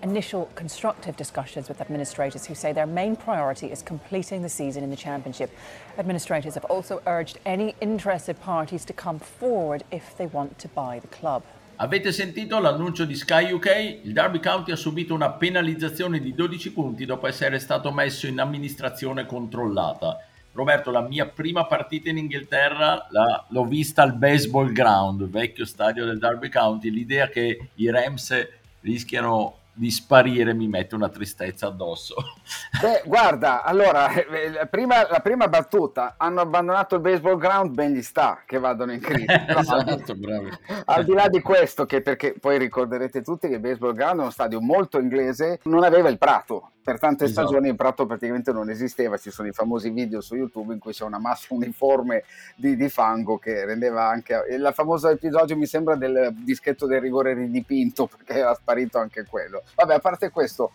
initial 0.02 0.50
constructive 0.56 1.16
discussions 1.16 1.68
with 1.68 1.82
administrators 1.82 2.46
who 2.46 2.56
say 2.56 2.74
their 2.74 2.88
main 2.88 3.16
priority 3.16 3.68
is 3.72 3.82
completing 3.82 4.42
the 4.42 4.50
season 4.50 4.84
in 4.84 4.90
the 4.90 4.96
Championship. 4.96 5.50
Administrators 5.98 6.54
have 6.56 6.66
also 6.66 7.02
urged 7.06 7.40
any 7.46 7.76
interested 7.82 8.40
parties 8.42 8.86
to 8.86 8.94
come 8.94 9.20
forward 9.20 9.84
if 9.92 10.16
they 10.18 10.28
want 10.28 10.58
to 10.60 10.68
buy 10.68 11.00
the 11.00 11.08
club. 11.08 11.44
Avete 11.82 12.12
sentito 12.12 12.60
l'annuncio 12.60 13.06
di 13.06 13.16
Sky 13.16 13.54
UK? 13.54 14.02
Il 14.04 14.12
Derby 14.12 14.42
County 14.42 14.72
ha 14.72 14.76
subito 14.76 15.14
una 15.14 15.32
penalizzazione 15.32 16.20
di 16.20 16.34
12 16.34 16.74
punti 16.74 17.06
dopo 17.06 17.26
essere 17.26 17.58
stato 17.60 17.94
messo 17.94 18.28
in 18.28 18.38
amministrazione 18.40 19.26
controllata. 19.26 20.18
Roberto, 20.52 20.92
la 20.92 21.02
mia 21.02 21.26
prima 21.28 21.66
partita 21.66 22.10
in 22.10 22.18
Inghilterra 22.18 23.08
la, 23.12 23.46
l'ho 23.48 23.64
vista 23.64 24.02
al 24.02 24.14
Baseball 24.14 24.74
Ground, 24.74 25.30
vecchio 25.30 25.64
stadio 25.64 26.04
del 26.04 26.20
Derby 26.20 26.50
County. 26.50 26.90
L'idea 26.90 27.30
che 27.30 27.70
i 27.76 27.90
Rams 27.90 28.36
rischiano 28.82 29.60
di 29.80 29.92
sparire 29.92 30.54
mi 30.54 30.68
mette 30.68 30.94
una 30.94 31.08
tristezza 31.08 31.68
addosso. 31.68 32.16
Beh, 32.82 33.04
guarda, 33.06 33.64
allora, 33.64 34.12
eh, 34.12 34.52
la 34.52 34.66
prima, 34.66 35.08
la 35.10 35.22
prima, 35.22 35.48
battuta, 35.48 36.16
hanno 36.18 36.42
abbandonato 36.42 36.96
il 36.96 37.02
baseball 37.02 37.38
ground, 37.38 37.74
ben 37.74 37.94
gli 37.94 38.02
sta 38.02 38.44
che 38.46 38.60
vadano 38.60 38.92
in 38.92 39.00
crisi. 39.00 39.28
No, 39.50 39.60
esatto, 39.60 40.16
bravi. 40.16 40.50
Al 40.86 41.06
di 41.06 41.14
là 41.14 41.30
di 41.30 41.42
questo, 41.42 41.86
che 41.86 42.02
perché 42.02 42.36
poi 42.40 42.58
ricorderete 42.58 43.22
tutti 43.22 43.48
che 43.48 43.56
il 43.56 43.60
baseball 43.60 43.94
ground 43.94 44.20
è 44.20 44.22
uno 44.22 44.32
stadio 44.32 44.60
molto 44.60 45.00
inglese, 45.00 45.60
non 45.64 45.84
aveva 45.84 46.10
il 46.10 46.18
prato, 46.18 46.72
per 46.90 46.98
tante 46.98 47.26
esatto. 47.26 47.48
stagioni 47.48 47.70
il 47.70 47.76
prato 47.76 48.08
praticamente 48.08 48.52
non 48.52 48.70
esisteva, 48.70 49.18
ci 49.18 49.30
sono 49.30 49.48
i 49.48 49.52
famosi 49.52 49.92
video 49.92 50.22
su 50.22 50.36
YouTube 50.36 50.74
in 50.74 50.80
cui 50.80 50.92
c'è 50.92 51.04
una 51.04 51.20
massa 51.20 51.54
uniforme 51.54 52.24
di, 52.56 52.76
di 52.76 52.90
fango 52.90 53.38
che 53.38 53.64
rendeva 53.64 54.08
anche... 54.08 54.44
Il 54.50 54.72
famoso 54.74 55.10
episodio 55.10 55.56
mi 55.56 55.68
sembra 55.68 55.96
del 55.96 56.34
dischetto 56.44 56.88
del 56.88 57.00
rigore 57.00 57.36
ridipinto 57.36 58.08
perché 58.18 58.40
era 58.40 58.56
sparito 58.56 58.98
anche 58.98 59.26
quello. 59.26 59.62
Vabbè, 59.76 59.96
a 59.96 60.00
parte 60.00 60.30
questo, 60.30 60.72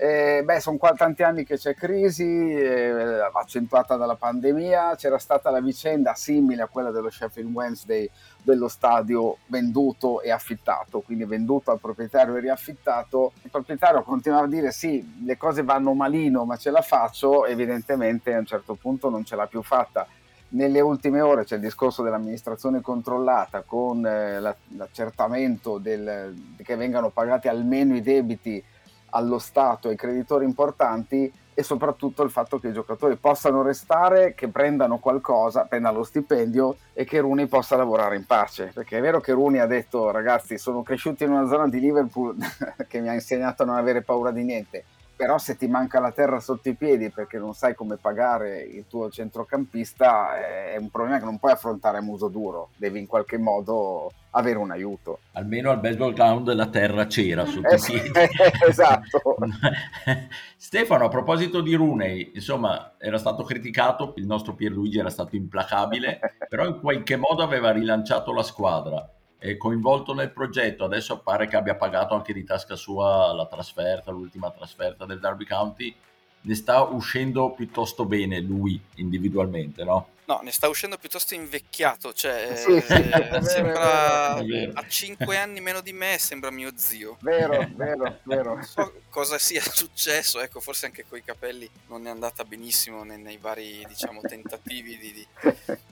eh, 0.00 0.42
beh, 0.44 0.60
sono 0.60 0.76
qua 0.76 0.92
tanti 0.92 1.24
anni 1.24 1.42
che 1.42 1.56
c'è 1.56 1.74
crisi, 1.74 2.54
eh, 2.54 3.18
accentuata 3.32 3.96
dalla 3.96 4.14
pandemia, 4.14 4.94
c'era 4.94 5.18
stata 5.18 5.50
la 5.50 5.60
vicenda 5.60 6.14
simile 6.14 6.62
a 6.62 6.68
quella 6.68 6.92
dello 6.92 7.10
Sheffield 7.10 7.52
Wednesday 7.52 8.08
dello 8.40 8.68
stadio 8.68 9.38
venduto 9.46 10.20
e 10.20 10.30
affittato, 10.30 11.00
quindi 11.00 11.24
venduto 11.24 11.72
al 11.72 11.80
proprietario 11.80 12.36
e 12.36 12.40
riaffittato. 12.40 13.32
Il 13.42 13.50
proprietario 13.50 14.04
continuava 14.04 14.44
a 14.44 14.48
dire 14.48 14.70
sì, 14.70 15.22
le 15.24 15.36
cose 15.36 15.64
vanno 15.64 15.92
malino, 15.94 16.44
ma 16.44 16.56
ce 16.56 16.70
la 16.70 16.80
faccio, 16.82 17.44
evidentemente 17.46 18.32
a 18.32 18.38
un 18.38 18.46
certo 18.46 18.74
punto 18.74 19.10
non 19.10 19.24
ce 19.24 19.34
l'ha 19.34 19.46
più 19.48 19.62
fatta. 19.64 20.06
Nelle 20.50 20.80
ultime 20.80 21.20
ore 21.20 21.44
c'è 21.44 21.56
il 21.56 21.60
discorso 21.60 22.02
dell'amministrazione 22.02 22.80
controllata 22.80 23.62
con 23.62 24.04
eh, 24.06 24.40
l'accertamento 24.40 25.76
del, 25.76 26.34
che 26.62 26.76
vengano 26.76 27.10
pagati 27.10 27.48
almeno 27.48 27.94
i 27.94 28.00
debiti 28.00 28.62
allo 29.10 29.38
Stato 29.38 29.88
e 29.88 29.92
ai 29.92 29.96
creditori 29.96 30.46
importanti 30.46 31.30
e 31.58 31.62
soprattutto 31.64 32.22
il 32.22 32.30
fatto 32.30 32.60
che 32.60 32.68
i 32.68 32.72
giocatori 32.72 33.16
possano 33.16 33.62
restare, 33.62 34.32
che 34.34 34.48
prendano 34.48 34.98
qualcosa, 34.98 35.64
prendano 35.64 35.98
lo 35.98 36.04
stipendio 36.04 36.76
e 36.92 37.04
che 37.04 37.20
Rooney 37.20 37.46
possa 37.46 37.76
lavorare 37.76 38.16
in 38.16 38.26
pace. 38.26 38.70
Perché 38.72 38.98
è 38.98 39.00
vero 39.00 39.20
che 39.20 39.32
Rooney 39.32 39.58
ha 39.58 39.66
detto 39.66 40.10
ragazzi 40.10 40.56
sono 40.56 40.82
cresciuto 40.82 41.24
in 41.24 41.30
una 41.32 41.48
zona 41.48 41.68
di 41.68 41.80
Liverpool 41.80 42.36
che 42.86 43.00
mi 43.00 43.08
ha 43.08 43.12
insegnato 43.12 43.64
a 43.64 43.66
non 43.66 43.76
avere 43.76 44.02
paura 44.02 44.30
di 44.30 44.44
niente, 44.44 44.84
però 45.18 45.36
se 45.36 45.56
ti 45.56 45.66
manca 45.66 45.98
la 45.98 46.12
terra 46.12 46.38
sotto 46.38 46.68
i 46.68 46.76
piedi 46.76 47.10
perché 47.10 47.38
non 47.38 47.52
sai 47.52 47.74
come 47.74 47.96
pagare 47.96 48.60
il 48.60 48.84
tuo 48.86 49.10
centrocampista 49.10 50.38
è 50.38 50.76
un 50.76 50.90
problema 50.90 51.18
che 51.18 51.24
non 51.24 51.40
puoi 51.40 51.50
affrontare 51.50 51.98
a 51.98 52.02
muso 52.02 52.28
duro, 52.28 52.68
devi 52.76 53.00
in 53.00 53.08
qualche 53.08 53.36
modo 53.36 54.12
avere 54.30 54.58
un 54.58 54.70
aiuto. 54.70 55.18
Almeno 55.32 55.72
al 55.72 55.80
baseball 55.80 56.12
ground 56.12 56.52
la 56.54 56.68
terra 56.68 57.06
c'era 57.06 57.44
sotto 57.46 57.74
i 57.74 57.80
piedi. 57.80 58.12
esatto. 58.68 59.34
Stefano, 60.56 61.06
a 61.06 61.08
proposito 61.08 61.62
di 61.62 61.74
Rooney, 61.74 62.30
insomma, 62.36 62.94
era 62.96 63.18
stato 63.18 63.42
criticato, 63.42 64.12
il 64.18 64.26
nostro 64.26 64.54
Pierluigi 64.54 65.00
era 65.00 65.10
stato 65.10 65.34
implacabile, 65.34 66.20
però 66.48 66.64
in 66.64 66.78
qualche 66.78 67.16
modo 67.16 67.42
aveva 67.42 67.72
rilanciato 67.72 68.32
la 68.32 68.44
squadra 68.44 69.12
è 69.38 69.56
coinvolto 69.56 70.14
nel 70.14 70.32
progetto, 70.32 70.84
adesso 70.84 71.20
pare 71.20 71.46
che 71.46 71.56
abbia 71.56 71.76
pagato 71.76 72.14
anche 72.14 72.32
di 72.32 72.44
tasca 72.44 72.74
sua 72.74 73.32
la 73.32 73.46
trasferta, 73.46 74.10
l'ultima 74.10 74.50
trasferta 74.50 75.06
del 75.06 75.20
Derby 75.20 75.44
County, 75.44 75.94
ne 76.40 76.54
sta 76.54 76.82
uscendo 76.82 77.52
piuttosto 77.52 78.04
bene 78.04 78.40
lui 78.40 78.80
individualmente, 78.96 79.84
no? 79.84 80.08
No, 80.28 80.40
ne 80.42 80.52
sta 80.52 80.68
uscendo 80.68 80.98
piuttosto 80.98 81.32
invecchiato, 81.32 82.12
cioè 82.12 82.54
sì, 82.54 82.78
sì, 82.82 82.92
eh, 82.92 83.40
sembra 83.42 84.34
a 84.34 84.86
5 84.86 85.38
anni 85.38 85.62
meno 85.62 85.80
di 85.80 85.94
me, 85.94 86.18
sembra 86.18 86.50
mio 86.50 86.72
zio. 86.76 87.16
Vero, 87.22 87.66
vero, 87.74 88.18
vero. 88.24 88.54
Non 88.56 88.62
so 88.62 88.92
cosa 89.08 89.38
sia 89.38 89.62
successo, 89.72 90.40
ecco, 90.40 90.60
forse 90.60 90.84
anche 90.84 91.06
coi 91.08 91.24
capelli 91.24 91.66
non 91.86 92.06
è 92.06 92.10
andata 92.10 92.44
benissimo 92.44 93.04
nei, 93.04 93.16
nei 93.16 93.38
vari, 93.38 93.82
diciamo, 93.88 94.20
tentativi 94.20 94.98
di, 94.98 95.12
di, 95.14 95.26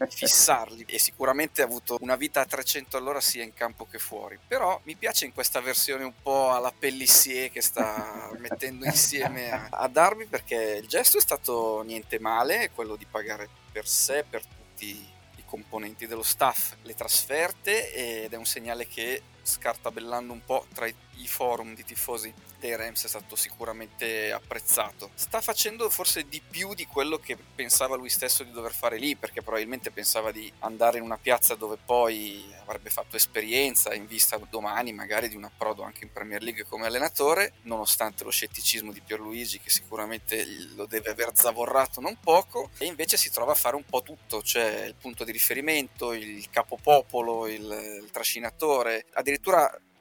fissarli 0.06 0.84
e 0.86 0.98
sicuramente 0.98 1.62
ha 1.62 1.64
avuto 1.64 1.96
una 2.00 2.16
vita 2.16 2.42
a 2.42 2.44
300 2.44 2.98
all'ora 2.98 3.22
sia 3.22 3.42
in 3.42 3.54
campo 3.54 3.86
che 3.90 3.98
fuori. 3.98 4.38
Però 4.46 4.78
mi 4.82 4.96
piace 4.96 5.24
in 5.24 5.32
questa 5.32 5.62
versione 5.62 6.04
un 6.04 6.12
po' 6.20 6.52
alla 6.52 6.74
Pellissier 6.78 7.50
che 7.50 7.62
sta 7.62 8.28
mettendo 8.36 8.84
insieme 8.84 9.50
a, 9.50 9.68
a 9.70 9.88
Darby 9.88 10.26
perché 10.26 10.78
il 10.82 10.86
gesto 10.88 11.16
è 11.16 11.22
stato 11.22 11.80
niente 11.86 12.18
male, 12.18 12.70
quello 12.74 12.96
di 12.96 13.06
pagare 13.10 13.64
per 13.76 13.86
sé, 13.86 14.24
per 14.24 14.42
tutti 14.42 14.86
i 14.86 15.44
componenti 15.44 16.06
dello 16.06 16.22
staff, 16.22 16.76
le 16.84 16.94
trasferte 16.94 17.92
ed 18.24 18.32
è 18.32 18.36
un 18.36 18.46
segnale 18.46 18.86
che 18.86 19.20
scartabellando 19.46 20.32
un 20.32 20.44
po' 20.44 20.66
tra 20.74 20.86
i 20.86 21.26
forum 21.26 21.74
di 21.74 21.84
tifosi 21.84 22.32
dei 22.58 22.76
Rams 22.76 23.04
è 23.04 23.08
stato 23.08 23.36
sicuramente 23.36 24.32
apprezzato. 24.32 25.10
Sta 25.14 25.40
facendo 25.40 25.88
forse 25.88 26.28
di 26.28 26.42
più 26.46 26.74
di 26.74 26.86
quello 26.86 27.18
che 27.18 27.36
pensava 27.36 27.96
lui 27.96 28.10
stesso 28.10 28.42
di 28.42 28.50
dover 28.50 28.72
fare 28.72 28.98
lì, 28.98 29.16
perché 29.16 29.42
probabilmente 29.42 29.90
pensava 29.90 30.30
di 30.32 30.52
andare 30.60 30.98
in 30.98 31.04
una 31.04 31.18
piazza 31.18 31.54
dove 31.54 31.78
poi 31.82 32.44
avrebbe 32.62 32.90
fatto 32.90 33.16
esperienza 33.16 33.94
in 33.94 34.06
vista 34.06 34.38
domani 34.50 34.92
magari 34.92 35.28
di 35.28 35.36
un 35.36 35.44
approdo 35.44 35.82
anche 35.82 36.04
in 36.04 36.12
Premier 36.12 36.42
League 36.42 36.64
come 36.64 36.86
allenatore, 36.86 37.54
nonostante 37.62 38.24
lo 38.24 38.30
scetticismo 38.30 38.92
di 38.92 39.00
Pierluigi 39.00 39.60
che 39.60 39.70
sicuramente 39.70 40.44
lo 40.74 40.86
deve 40.86 41.10
aver 41.10 41.30
zavorrato 41.34 42.00
non 42.00 42.18
poco, 42.20 42.70
e 42.78 42.86
invece 42.86 43.16
si 43.16 43.30
trova 43.30 43.52
a 43.52 43.56
fare 43.56 43.76
un 43.76 43.84
po' 43.84 44.02
tutto, 44.02 44.42
cioè 44.42 44.84
il 44.84 44.94
punto 44.94 45.24
di 45.24 45.32
riferimento, 45.32 46.12
il 46.12 46.48
capopopolo, 46.50 47.46
il, 47.46 48.00
il 48.02 48.10
trascinatore, 48.10 49.06
addirittura 49.12 49.34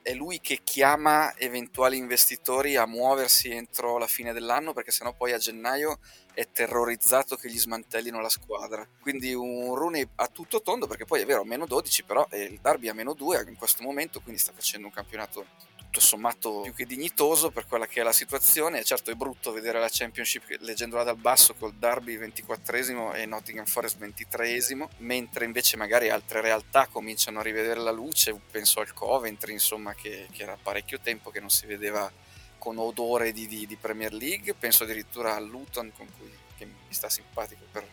è 0.01 0.13
lui 0.13 0.39
che 0.39 0.59
chiama 0.63 1.35
eventuali 1.35 1.97
investitori 1.97 2.75
a 2.75 2.85
muoversi 2.85 3.49
entro 3.49 3.97
la 3.97 4.05
fine 4.05 4.33
dell'anno 4.33 4.71
perché 4.71 4.91
sennò 4.91 5.13
poi 5.13 5.31
a 5.31 5.39
gennaio 5.39 5.97
è 6.33 6.47
terrorizzato 6.51 7.35
che 7.35 7.49
gli 7.49 7.57
smantellino 7.57 8.21
la 8.21 8.29
squadra. 8.29 8.87
Quindi 9.01 9.33
un 9.33 9.73
Rooney 9.73 10.07
a 10.15 10.27
tutto 10.27 10.61
tondo 10.61 10.85
perché 10.85 11.05
poi 11.05 11.21
è 11.21 11.25
vero, 11.25 11.43
meno 11.43 11.65
12 11.65 12.03
però 12.03 12.27
il 12.33 12.59
Derby 12.61 12.89
a 12.89 12.93
meno 12.93 13.13
2 13.13 13.45
in 13.47 13.55
questo 13.55 13.81
momento, 13.81 14.21
quindi 14.21 14.39
sta 14.39 14.51
facendo 14.53 14.85
un 14.85 14.93
campionato 14.93 15.45
tutto 15.95 15.99
sommato 15.99 16.61
più 16.61 16.73
che 16.73 16.85
dignitoso 16.85 17.51
per 17.51 17.67
quella 17.67 17.87
che 17.87 18.01
è 18.01 18.03
la 18.03 18.11
situazione. 18.11 18.83
Certo 18.83 19.11
è 19.11 19.15
brutto 19.15 19.53
vedere 19.53 19.79
la 19.79 19.87
Championship 19.89 20.43
leggendola 20.59 21.03
dal 21.03 21.15
basso 21.15 21.53
col 21.53 21.73
Derby 21.73 22.17
24esimo 22.17 23.15
e 23.15 23.25
Nottingham 23.25 23.65
Forest 23.65 23.97
23esimo, 23.99 24.87
mentre 24.97 25.45
invece 25.45 25.77
magari 25.77 26.09
altre 26.09 26.41
realtà 26.41 26.87
cominciano 26.87 27.39
a 27.39 27.43
rivedere 27.43 27.79
la 27.79 27.91
luce, 27.91 28.37
penso 28.51 28.81
al 28.81 28.93
Coventry 28.93 29.53
insomma 29.53 29.93
che, 29.93 30.27
che 30.31 30.43
era 30.43 30.57
parecchio 30.61 30.99
tempo 30.99 31.29
che 31.29 31.39
non 31.39 31.49
si 31.49 31.65
vedeva 31.65 32.11
con 32.57 32.77
odore 32.77 33.31
di, 33.31 33.47
di, 33.47 33.65
di 33.65 33.75
Premier 33.77 34.13
League, 34.13 34.53
penso 34.55 34.83
addirittura 34.83 35.35
al 35.35 35.47
Luton 35.47 35.91
con 35.95 36.07
cui, 36.17 36.31
mi 36.65 36.93
sta 36.93 37.09
simpatico 37.09 37.63
per 37.71 37.87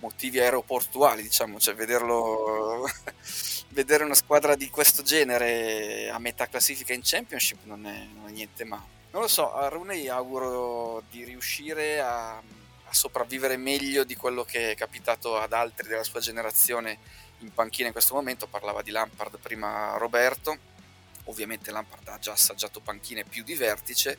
motivi 0.00 0.40
aeroportuali, 0.40 1.22
diciamo, 1.22 1.58
cioè 1.58 1.74
vederlo 1.74 2.88
vedere 3.70 4.04
una 4.04 4.14
squadra 4.14 4.54
di 4.54 4.70
questo 4.70 5.02
genere 5.02 6.08
a 6.10 6.18
metà 6.18 6.46
classifica 6.48 6.92
in 6.92 7.00
Championship 7.02 7.64
non 7.64 7.86
è, 7.86 8.06
non 8.14 8.28
è 8.28 8.30
niente 8.30 8.64
male. 8.64 8.94
Non 9.10 9.22
lo 9.22 9.28
so, 9.28 9.54
a 9.54 9.68
Rooney 9.68 10.08
auguro 10.08 11.02
di 11.10 11.24
riuscire 11.24 12.00
a, 12.00 12.36
a 12.36 12.92
sopravvivere 12.92 13.56
meglio 13.56 14.04
di 14.04 14.14
quello 14.14 14.44
che 14.44 14.72
è 14.72 14.74
capitato 14.76 15.38
ad 15.38 15.52
altri 15.52 15.88
della 15.88 16.04
sua 16.04 16.20
generazione 16.20 16.98
in 17.38 17.52
panchina 17.52 17.86
in 17.86 17.92
questo 17.92 18.14
momento. 18.14 18.46
Parlava 18.46 18.82
di 18.82 18.90
Lampard 18.90 19.38
prima 19.38 19.96
Roberto, 19.96 20.58
ovviamente 21.24 21.70
Lampard 21.70 22.08
ha 22.08 22.18
già 22.18 22.32
assaggiato 22.32 22.80
panchine 22.80 23.24
più 23.24 23.42
di 23.42 23.54
vertice 23.54 24.18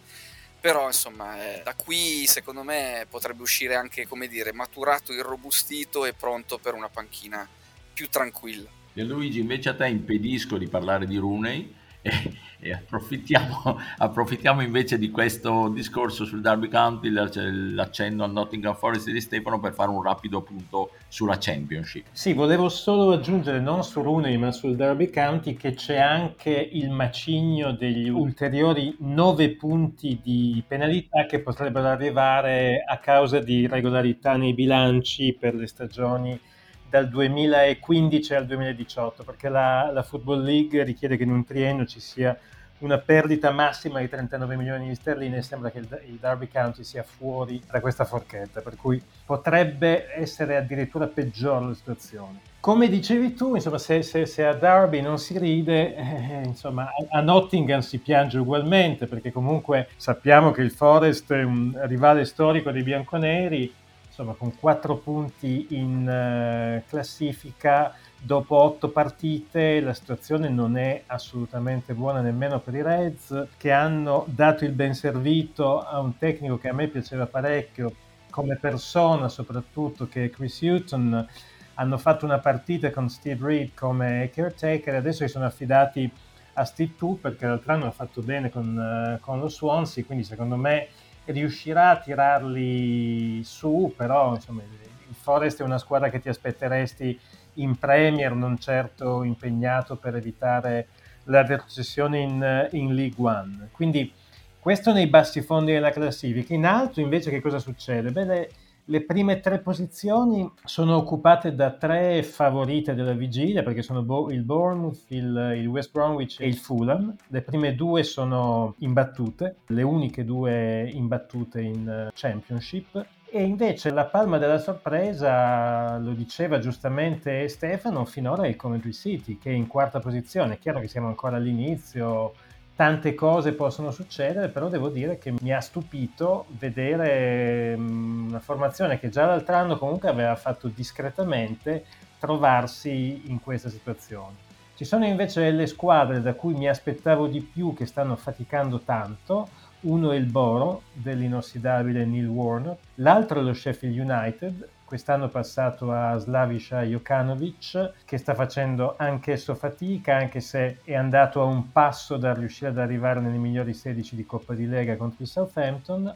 però 0.67 0.87
insomma 0.87 1.41
eh, 1.41 1.61
da 1.63 1.75
qui 1.75 2.27
secondo 2.27 2.61
me 2.61 3.07
potrebbe 3.09 3.41
uscire 3.41 3.75
anche 3.75 4.05
come 4.05 4.27
dire 4.27 4.51
maturato, 4.51 5.13
irrobustito 5.13 6.03
e 6.03 6.11
pronto 6.11 6.57
per 6.57 6.73
una 6.73 6.89
panchina 6.89 7.47
più 7.93 8.09
tranquilla. 8.09 8.69
E 8.93 9.03
Luigi 9.03 9.39
invece 9.39 9.69
a 9.69 9.75
te 9.75 9.87
impedisco 9.87 10.57
di 10.57 10.67
parlare 10.67 11.05
di 11.05 11.15
Rooney 11.15 11.73
e 12.59 12.73
approfittiamo, 12.73 13.79
approfittiamo, 13.97 14.61
invece 14.61 14.97
di 14.97 15.11
questo 15.11 15.69
discorso 15.69 16.25
sul 16.25 16.41
Derby 16.41 16.67
County, 16.69 17.09
l'accenno 17.09 18.23
al 18.23 18.31
Nottingham 18.31 18.75
Forest 18.75 19.09
di 19.09 19.21
Stefano 19.21 19.59
per 19.59 19.73
fare 19.73 19.89
un 19.89 20.01
rapido 20.01 20.41
punto 20.41 20.91
sulla 21.07 21.37
Championship. 21.39 22.05
Sì, 22.11 22.33
volevo 22.33 22.69
solo 22.69 23.11
aggiungere 23.11 23.59
non 23.59 23.83
su 23.83 24.01
Rooney 24.01 24.37
ma 24.37 24.51
sul 24.51 24.75
Derby 24.75 25.09
County 25.09 25.55
che 25.55 25.73
c'è 25.73 25.97
anche 25.97 26.51
il 26.51 26.89
macigno 26.89 27.71
degli 27.71 28.09
ulteriori 28.09 28.95
nove 28.99 29.55
punti 29.55 30.19
di 30.21 30.63
penalità 30.67 31.25
che 31.25 31.39
potrebbero 31.39 31.87
arrivare 31.87 32.83
a 32.85 32.97
causa 32.97 33.39
di 33.39 33.61
irregolarità 33.61 34.35
nei 34.35 34.53
bilanci 34.53 35.35
per 35.39 35.55
le 35.55 35.67
stagioni 35.67 36.39
dal 36.89 37.09
2015 37.09 38.33
al 38.33 38.45
2018, 38.45 39.23
perché 39.23 39.49
la, 39.49 39.89
la, 39.91 40.03
Football 40.03 40.43
League 40.43 40.83
richiede 40.83 41.17
che 41.17 41.23
in 41.23 41.31
un 41.31 41.45
triennio 41.45 41.85
ci 41.85 41.99
sia 41.99 42.37
una 42.79 42.99
perdita 42.99 43.51
massima 43.51 43.99
di 43.99 44.07
39 44.07 44.55
milioni 44.55 44.87
di 44.87 44.95
sterline 44.95 45.37
e 45.37 45.41
sembra 45.41 45.71
che 45.71 45.79
il, 45.79 46.01
il 46.07 46.17
Derby 46.19 46.47
County 46.47 46.83
sia 46.83 47.03
fuori 47.03 47.61
da 47.69 47.79
questa 47.79 48.05
forchetta, 48.05 48.61
per 48.61 48.75
cui 48.75 49.01
potrebbe 49.25 50.13
essere 50.15 50.57
addirittura 50.57 51.07
peggiore 51.07 51.67
la 51.67 51.73
situazione. 51.73 52.39
Come 52.59 52.89
dicevi 52.89 53.33
tu, 53.33 53.55
insomma, 53.55 53.77
se, 53.77 54.03
se, 54.03 54.25
se 54.25 54.45
a 54.45 54.53
Derby 54.53 55.01
non 55.01 55.17
si 55.17 55.37
ride, 55.37 55.95
eh, 55.95 56.41
insomma, 56.43 56.89
a, 57.11 57.21
Nottingham 57.21 57.79
si 57.79 57.97
piange 57.99 58.37
ugualmente, 58.37 59.07
perché 59.07 59.31
comunque 59.31 59.87
sappiamo 59.95 60.51
che 60.51 60.61
il 60.61 60.71
Forest 60.71 61.31
è 61.31 61.43
un 61.43 61.79
rivale 61.83 62.25
storico 62.25 62.71
dei 62.71 62.83
bianconeri 62.83 63.73
insomma, 64.17 64.33
con 64.33 64.57
quattro 64.57 64.97
punti 64.97 65.67
in 65.69 66.01
uh, 66.01 66.89
classifica 66.89 67.93
dopo 68.19 68.55
otto 68.55 68.89
partite 68.89 69.79
la 69.79 69.93
situazione 69.93 70.49
non 70.49 70.75
è 70.75 71.03
assolutamente 71.05 71.93
buona 71.93 72.21
nemmeno 72.21 72.59
per 72.59 72.73
i 72.73 72.81
Reds 72.81 73.49
che 73.57 73.71
hanno 73.71 74.25
dato 74.27 74.65
il 74.65 74.71
ben 74.71 74.95
servito 74.95 75.81
a 75.81 75.99
un 75.99 76.17
tecnico 76.17 76.57
che 76.57 76.69
a 76.69 76.73
me 76.73 76.87
piaceva 76.87 77.27
parecchio 77.27 77.93
come 78.31 78.55
persona 78.55 79.29
soprattutto 79.29 80.07
che 80.07 80.25
è 80.25 80.29
Chris 80.31 80.59
Hutton. 80.61 81.27
Hanno 81.75 81.97
fatto 81.99 82.25
una 82.25 82.39
partita 82.39 82.89
con 82.89 83.07
Steve 83.07 83.45
Reed 83.45 83.75
come 83.75 84.31
caretaker 84.33 84.95
e 84.95 84.97
adesso 84.97 85.23
si 85.23 85.31
sono 85.31 85.45
affidati 85.45 86.11
a 86.53 86.65
Steve 86.65 86.95
Tu 86.97 87.19
perché 87.21 87.45
l'altro 87.45 87.71
anno 87.71 87.85
ha 87.85 87.91
fatto 87.91 88.23
bene 88.23 88.49
con, 88.49 88.75
uh, 88.75 89.19
con 89.23 89.39
lo 89.39 89.47
Swansea 89.47 90.03
quindi 90.03 90.23
secondo 90.23 90.55
me 90.55 90.87
riuscirà 91.27 91.89
a 91.89 91.99
tirarli 91.99 93.43
su, 93.43 93.93
però 93.95 94.35
insomma, 94.35 94.61
il 94.61 95.15
Forest 95.15 95.61
è 95.61 95.63
una 95.63 95.77
squadra 95.77 96.09
che 96.09 96.19
ti 96.19 96.29
aspetteresti 96.29 97.19
in 97.55 97.77
Premier, 97.77 98.33
non 98.33 98.57
certo 98.57 99.23
impegnato 99.23 99.95
per 99.95 100.15
evitare 100.15 100.87
la 101.25 101.45
retrocessione 101.45 102.19
in, 102.19 102.69
in 102.71 102.93
League 102.93 103.15
One. 103.17 103.69
Quindi 103.71 104.11
questo 104.59 104.91
nei 104.91 105.07
bassi 105.07 105.41
fondi 105.41 105.71
della 105.71 105.91
classifica. 105.91 106.53
In 106.53 106.65
alto 106.65 106.99
invece 106.99 107.29
che 107.29 107.41
cosa 107.41 107.59
succede? 107.59 108.11
Beh, 108.11 108.49
le 108.89 109.03
prime 109.03 109.39
tre 109.39 109.59
posizioni 109.59 110.49
sono 110.63 110.95
occupate 110.95 111.53
da 111.53 111.71
tre 111.71 112.23
favorite 112.23 112.93
della 112.93 113.13
vigilia 113.13 113.63
perché 113.63 113.81
sono 113.81 113.99
il 114.29 114.43
Bournemouth, 114.43 115.03
il, 115.07 115.55
il, 115.57 115.67
West 115.67 115.91
Bromwich 115.91 116.39
e 116.39 116.47
il 116.47 116.55
Fulham. 116.55 117.13
Le 117.27 117.41
prime 117.41 117.75
due 117.75 118.03
sono 118.03 118.75
imbattute, 118.79 119.57
le 119.67 119.83
uniche 119.83 120.23
due 120.23 120.89
imbattute 120.89 121.61
in 121.61 121.87
eh, 121.87 122.11
Championship. 122.13 123.05
E 123.29 123.43
invece 123.43 123.91
la 123.91 124.05
palma 124.05 124.37
della 124.37 124.57
sorpresa, 124.57 125.97
lo 125.97 126.13
diceva 126.13 126.59
giustamente 126.59 127.49
Stefano, 127.49 128.05
finora 128.05 128.43
è 128.43 128.47
il 128.47 128.55
Coventry 128.55 128.93
City 128.93 129.37
che 129.37 129.49
è 129.49 129.53
in 129.53 129.67
quarta 129.67 129.99
posizione. 129.99 130.53
È 130.53 130.59
chiaro 130.59 130.79
che 130.79 130.87
siamo 130.87 131.07
ancora 131.07 131.35
all'inizio, 131.35 132.33
tante 132.77 133.15
cose 133.15 133.53
possono 133.53 133.89
succedere, 133.89 134.49
però 134.49 134.69
devo 134.69 134.89
dire 134.89 135.17
che 135.17 135.33
mi 135.41 135.51
ha 135.51 135.59
stupito 135.59 136.45
vedere 136.59 137.73
una 137.75 138.39
formazione 138.39 138.99
che 138.99 139.09
già 139.09 139.25
l'altro 139.25 139.55
anno 139.55 139.79
comunque 139.79 140.09
aveva 140.09 140.35
fatto 140.35 140.67
discretamente 140.67 141.85
trovarsi 142.19 143.23
in 143.31 143.41
questa 143.41 143.69
situazione. 143.69 144.45
Ci 144.75 144.85
sono 144.85 145.07
invece 145.07 145.41
delle 145.41 145.65
squadre 145.65 146.21
da 146.21 146.35
cui 146.35 146.53
mi 146.53 146.69
aspettavo 146.69 147.25
di 147.25 147.41
più 147.41 147.73
che 147.73 147.87
stanno 147.87 148.15
faticando 148.15 148.81
tanto. 148.81 149.49
Uno 149.81 150.11
è 150.11 150.15
il 150.15 150.27
Boro 150.27 150.83
dell'inossidabile 150.93 152.05
Neil 152.05 152.27
Warner, 152.27 152.77
l'altro 152.95 153.39
è 153.39 153.43
lo 153.43 153.53
Sheffield 153.53 153.97
United 153.97 154.69
quest'anno 154.87 155.27
passato 155.27 155.91
a 155.91 156.17
Slavisha 156.17 156.81
Jokanovic 156.83 157.91
che 158.05 158.17
sta 158.17 158.33
facendo 158.33 158.95
anch'esso 158.97 159.53
fatica 159.53 160.15
anche 160.15 160.39
se 160.39 160.79
è 160.85 160.95
andato 160.95 161.41
a 161.41 161.43
un 161.43 161.73
passo 161.73 162.15
da 162.15 162.33
riuscire 162.33 162.69
ad 162.69 162.77
arrivare 162.77 163.19
nelle 163.19 163.35
migliori 163.35 163.73
16 163.73 164.15
di 164.15 164.25
Coppa 164.25 164.53
di 164.53 164.65
Lega 164.65 164.95
contro 164.95 165.23
il 165.23 165.27
Southampton 165.27 166.15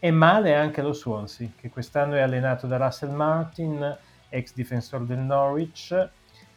e 0.00 0.10
male 0.10 0.56
anche 0.56 0.82
lo 0.82 0.92
Swansea 0.92 1.48
che 1.56 1.70
quest'anno 1.70 2.14
è 2.14 2.20
allenato 2.20 2.66
da 2.66 2.76
Russell 2.76 3.12
Martin 3.12 3.96
ex 4.28 4.52
difensore 4.52 5.06
del 5.06 5.18
Norwich 5.18 6.08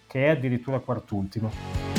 che 0.07 0.25
è 0.25 0.29
addirittura 0.29 0.79
quartultimo. 0.79 1.90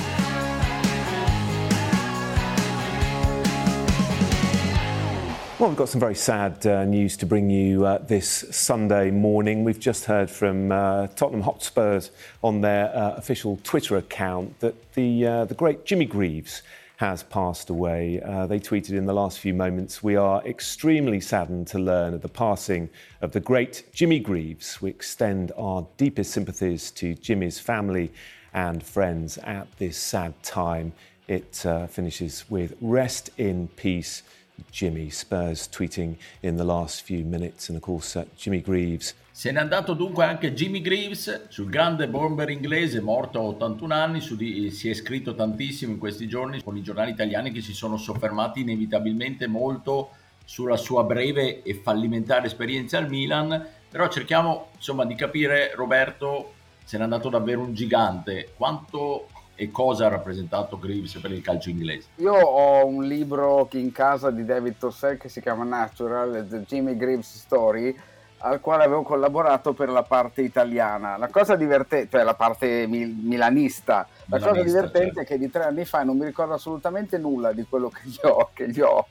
Well, 5.62 5.70
we've 5.70 5.78
got 5.78 5.90
some 5.90 6.00
very 6.00 6.16
sad 6.16 6.66
uh, 6.66 6.84
news 6.84 7.16
to 7.18 7.24
bring 7.24 7.48
you 7.48 7.86
uh, 7.86 7.98
this 7.98 8.46
Sunday 8.50 9.12
morning. 9.12 9.62
We've 9.62 9.78
just 9.78 10.06
heard 10.06 10.28
from 10.28 10.72
uh, 10.72 11.06
Tottenham 11.14 11.42
Hotspurs 11.42 12.10
on 12.42 12.62
their 12.62 12.92
uh, 12.92 13.12
official 13.12 13.60
Twitter 13.62 13.96
account 13.96 14.58
that 14.58 14.94
the, 14.94 15.24
uh, 15.24 15.44
the 15.44 15.54
great 15.54 15.84
Jimmy 15.84 16.04
Greaves 16.06 16.62
has 16.96 17.22
passed 17.22 17.70
away. 17.70 18.20
Uh, 18.20 18.44
they 18.48 18.58
tweeted 18.58 18.96
in 18.96 19.06
the 19.06 19.12
last 19.12 19.38
few 19.38 19.54
moments 19.54 20.02
We 20.02 20.16
are 20.16 20.44
extremely 20.44 21.20
saddened 21.20 21.68
to 21.68 21.78
learn 21.78 22.12
of 22.12 22.22
the 22.22 22.28
passing 22.28 22.90
of 23.20 23.30
the 23.30 23.38
great 23.38 23.84
Jimmy 23.92 24.18
Greaves. 24.18 24.82
We 24.82 24.90
extend 24.90 25.52
our 25.56 25.86
deepest 25.96 26.32
sympathies 26.32 26.90
to 26.90 27.14
Jimmy's 27.14 27.60
family 27.60 28.10
and 28.52 28.82
friends 28.82 29.38
at 29.38 29.68
this 29.78 29.96
sad 29.96 30.42
time. 30.42 30.92
It 31.28 31.54
finishes 31.88 32.50
with 32.50 32.74
rest 32.80 33.30
in 33.38 33.68
peace. 33.68 34.24
Jimmy. 34.70 35.10
Spurs 35.10 35.68
tweeting 35.68 36.16
in 36.40 36.56
the 36.56 36.64
last 36.64 37.02
few 37.02 37.24
minutes, 37.24 37.68
and 37.68 37.76
of 37.76 37.82
course 37.82 38.16
uh, 38.16 38.24
Jimmy 38.36 38.60
Greaves. 38.60 39.14
Se 39.30 39.50
n'è 39.50 39.58
andato 39.58 39.94
dunque 39.94 40.24
anche 40.24 40.52
Jimmy 40.52 40.80
Greaves, 40.80 41.48
sul 41.48 41.70
grande 41.70 42.06
bomber 42.08 42.50
inglese, 42.50 43.00
morto 43.00 43.38
a 43.38 43.42
81 43.42 43.94
anni, 43.94 44.20
di, 44.36 44.70
si 44.70 44.90
è 44.90 44.94
scritto 44.94 45.34
tantissimo 45.34 45.92
in 45.92 45.98
questi 45.98 46.28
giorni 46.28 46.62
con 46.62 46.76
i 46.76 46.82
giornali 46.82 47.12
italiani 47.12 47.50
che 47.50 47.62
si 47.62 47.72
sono 47.72 47.96
soffermati 47.96 48.60
inevitabilmente 48.60 49.46
molto 49.46 50.10
sulla 50.44 50.76
sua 50.76 51.04
breve 51.04 51.62
e 51.62 51.74
fallimentare 51.74 52.46
esperienza 52.46 52.98
al 52.98 53.08
Milan, 53.08 53.66
però 53.88 54.08
cerchiamo 54.08 54.68
insomma 54.76 55.06
di 55.06 55.14
capire 55.14 55.72
Roberto 55.74 56.54
se 56.84 56.98
n'è 56.98 57.04
andato 57.04 57.30
davvero 57.30 57.60
un 57.60 57.72
gigante, 57.72 58.52
quanto 58.56 59.28
e 59.62 59.70
cosa 59.70 60.06
ha 60.06 60.08
rappresentato 60.08 60.76
Greaves 60.76 61.16
per 61.20 61.30
il 61.30 61.40
calcio 61.40 61.70
inglese? 61.70 62.08
Io 62.16 62.34
ho 62.34 62.84
un 62.84 63.04
libro 63.04 63.68
in 63.74 63.92
casa 63.92 64.32
di 64.32 64.44
David 64.44 64.76
Tossell 64.76 65.16
che 65.18 65.28
si 65.28 65.40
chiama 65.40 65.62
Natural, 65.62 66.44
The 66.48 66.62
Jimmy 66.62 66.96
Greaves 66.96 67.38
Story, 67.38 67.96
al 68.38 68.58
quale 68.58 68.82
avevo 68.82 69.02
collaborato 69.02 69.72
per 69.72 69.88
la 69.88 70.02
parte 70.02 70.42
italiana. 70.42 71.16
La 71.16 71.28
cosa 71.28 71.54
divertente, 71.54 72.10
cioè 72.10 72.24
la 72.24 72.34
parte 72.34 72.88
mil- 72.88 73.14
milanista, 73.14 74.08
la 74.26 74.38
milanista, 74.38 74.48
cosa 74.48 74.62
divertente 74.64 75.04
certo. 75.04 75.20
è 75.20 75.24
che 75.24 75.38
di 75.38 75.48
tre 75.48 75.62
anni 75.62 75.84
fa 75.84 76.02
non 76.02 76.18
mi 76.18 76.24
ricordo 76.24 76.54
assolutamente 76.54 77.16
nulla 77.16 77.52
di 77.52 77.64
quello 77.68 77.88
che 77.88 78.00
gli 78.02 78.18
ho, 78.22 78.50
che 78.52 78.68
gli 78.68 78.80
ho 78.80 79.06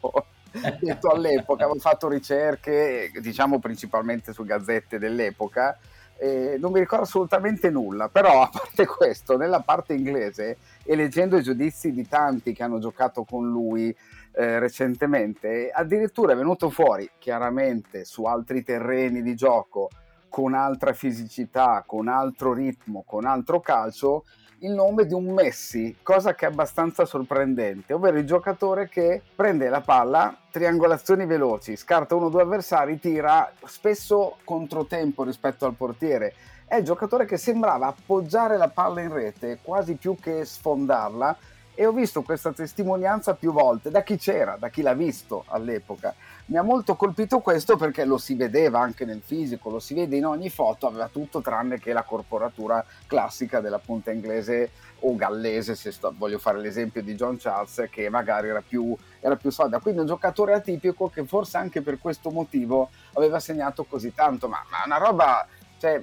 detto 0.81 1.07
all'epoca. 1.07 1.63
Avevo 1.63 1.79
fatto 1.79 2.09
ricerche, 2.09 3.09
diciamo 3.21 3.59
principalmente 3.59 4.33
su 4.33 4.43
gazzette 4.43 4.99
dell'epoca 4.99 5.77
eh, 6.21 6.57
non 6.59 6.71
mi 6.71 6.79
ricordo 6.79 7.05
assolutamente 7.05 7.71
nulla, 7.71 8.07
però 8.07 8.43
a 8.43 8.49
parte 8.51 8.85
questo, 8.85 9.37
nella 9.37 9.61
parte 9.61 9.93
inglese 9.93 10.57
e 10.83 10.95
leggendo 10.95 11.35
i 11.35 11.41
giudizi 11.41 11.91
di 11.91 12.07
tanti 12.07 12.53
che 12.53 12.61
hanno 12.61 12.77
giocato 12.77 13.23
con 13.23 13.49
lui 13.49 13.89
eh, 14.33 14.59
recentemente, 14.59 15.71
addirittura 15.73 16.33
è 16.33 16.35
venuto 16.35 16.69
fuori 16.69 17.09
chiaramente 17.17 18.05
su 18.05 18.25
altri 18.25 18.63
terreni 18.63 19.23
di 19.23 19.33
gioco 19.33 19.89
con 20.29 20.53
altra 20.53 20.93
fisicità, 20.93 21.83
con 21.87 22.07
altro 22.07 22.53
ritmo, 22.53 23.03
con 23.03 23.25
altro 23.25 23.59
calcio, 23.59 24.23
il 24.63 24.71
nome 24.73 25.05
di 25.05 25.13
un 25.13 25.33
Messi, 25.33 25.97
cosa 26.03 26.35
che 26.35 26.45
è 26.45 26.49
abbastanza 26.49 27.05
sorprendente, 27.05 27.93
ovvero 27.93 28.17
il 28.17 28.25
giocatore 28.25 28.89
che 28.89 29.21
prende 29.35 29.69
la 29.69 29.81
palla, 29.81 30.37
triangolazioni 30.51 31.25
veloci, 31.25 31.75
scarta 31.75 32.13
uno 32.13 32.27
o 32.27 32.29
due 32.29 32.43
avversari, 32.43 32.99
tira 32.99 33.51
spesso 33.65 34.37
controtempo 34.43 35.23
rispetto 35.23 35.65
al 35.65 35.73
portiere. 35.73 36.33
È 36.65 36.75
il 36.75 36.83
giocatore 36.83 37.25
che 37.25 37.37
sembrava 37.37 37.87
appoggiare 37.87 38.55
la 38.57 38.69
palla 38.69 39.01
in 39.01 39.11
rete 39.11 39.57
quasi 39.63 39.95
più 39.95 40.15
che 40.15 40.45
sfondarla 40.45 41.35
e 41.73 41.85
ho 41.85 41.91
visto 41.91 42.21
questa 42.21 42.51
testimonianza 42.51 43.33
più 43.33 43.51
volte 43.51 43.89
da 43.89 44.03
chi 44.03 44.17
c'era, 44.17 44.57
da 44.59 44.69
chi 44.69 44.81
l'ha 44.81 44.93
visto 44.93 45.45
all'epoca. 45.47 46.13
Mi 46.47 46.57
ha 46.57 46.61
molto 46.61 46.95
colpito 46.95 47.39
questo 47.39 47.77
perché 47.77 48.03
lo 48.03 48.17
si 48.17 48.35
vedeva 48.35 48.79
anche 48.79 49.05
nel 49.05 49.21
fisico, 49.23 49.69
lo 49.69 49.79
si 49.79 49.93
vede 49.93 50.17
in 50.17 50.25
ogni 50.25 50.49
foto, 50.49 50.87
aveva 50.87 51.07
tutto 51.07 51.39
tranne 51.41 51.79
che 51.79 51.93
la 51.93 52.03
corporatura 52.03 52.85
classica 53.07 53.61
della 53.61 53.79
punta 53.79 54.11
inglese 54.11 54.71
o 54.99 55.15
gallese, 55.15 55.75
se 55.75 55.91
sto, 55.91 56.13
voglio 56.15 56.39
fare 56.39 56.59
l'esempio 56.59 57.01
di 57.01 57.15
John 57.15 57.37
Charles, 57.37 57.87
che 57.89 58.09
magari 58.09 58.49
era 58.49 58.61
più, 58.61 58.95
era 59.19 59.35
più 59.35 59.49
solida. 59.49 59.79
Quindi 59.79 60.01
un 60.01 60.07
giocatore 60.07 60.53
atipico 60.53 61.09
che 61.09 61.25
forse 61.25 61.57
anche 61.57 61.81
per 61.81 61.99
questo 61.99 62.29
motivo 62.31 62.89
aveva 63.13 63.39
segnato 63.39 63.85
così 63.85 64.13
tanto, 64.13 64.47
ma, 64.47 64.63
ma 64.69 64.83
una 64.85 64.97
roba, 64.97 65.47
cioè, 65.79 65.99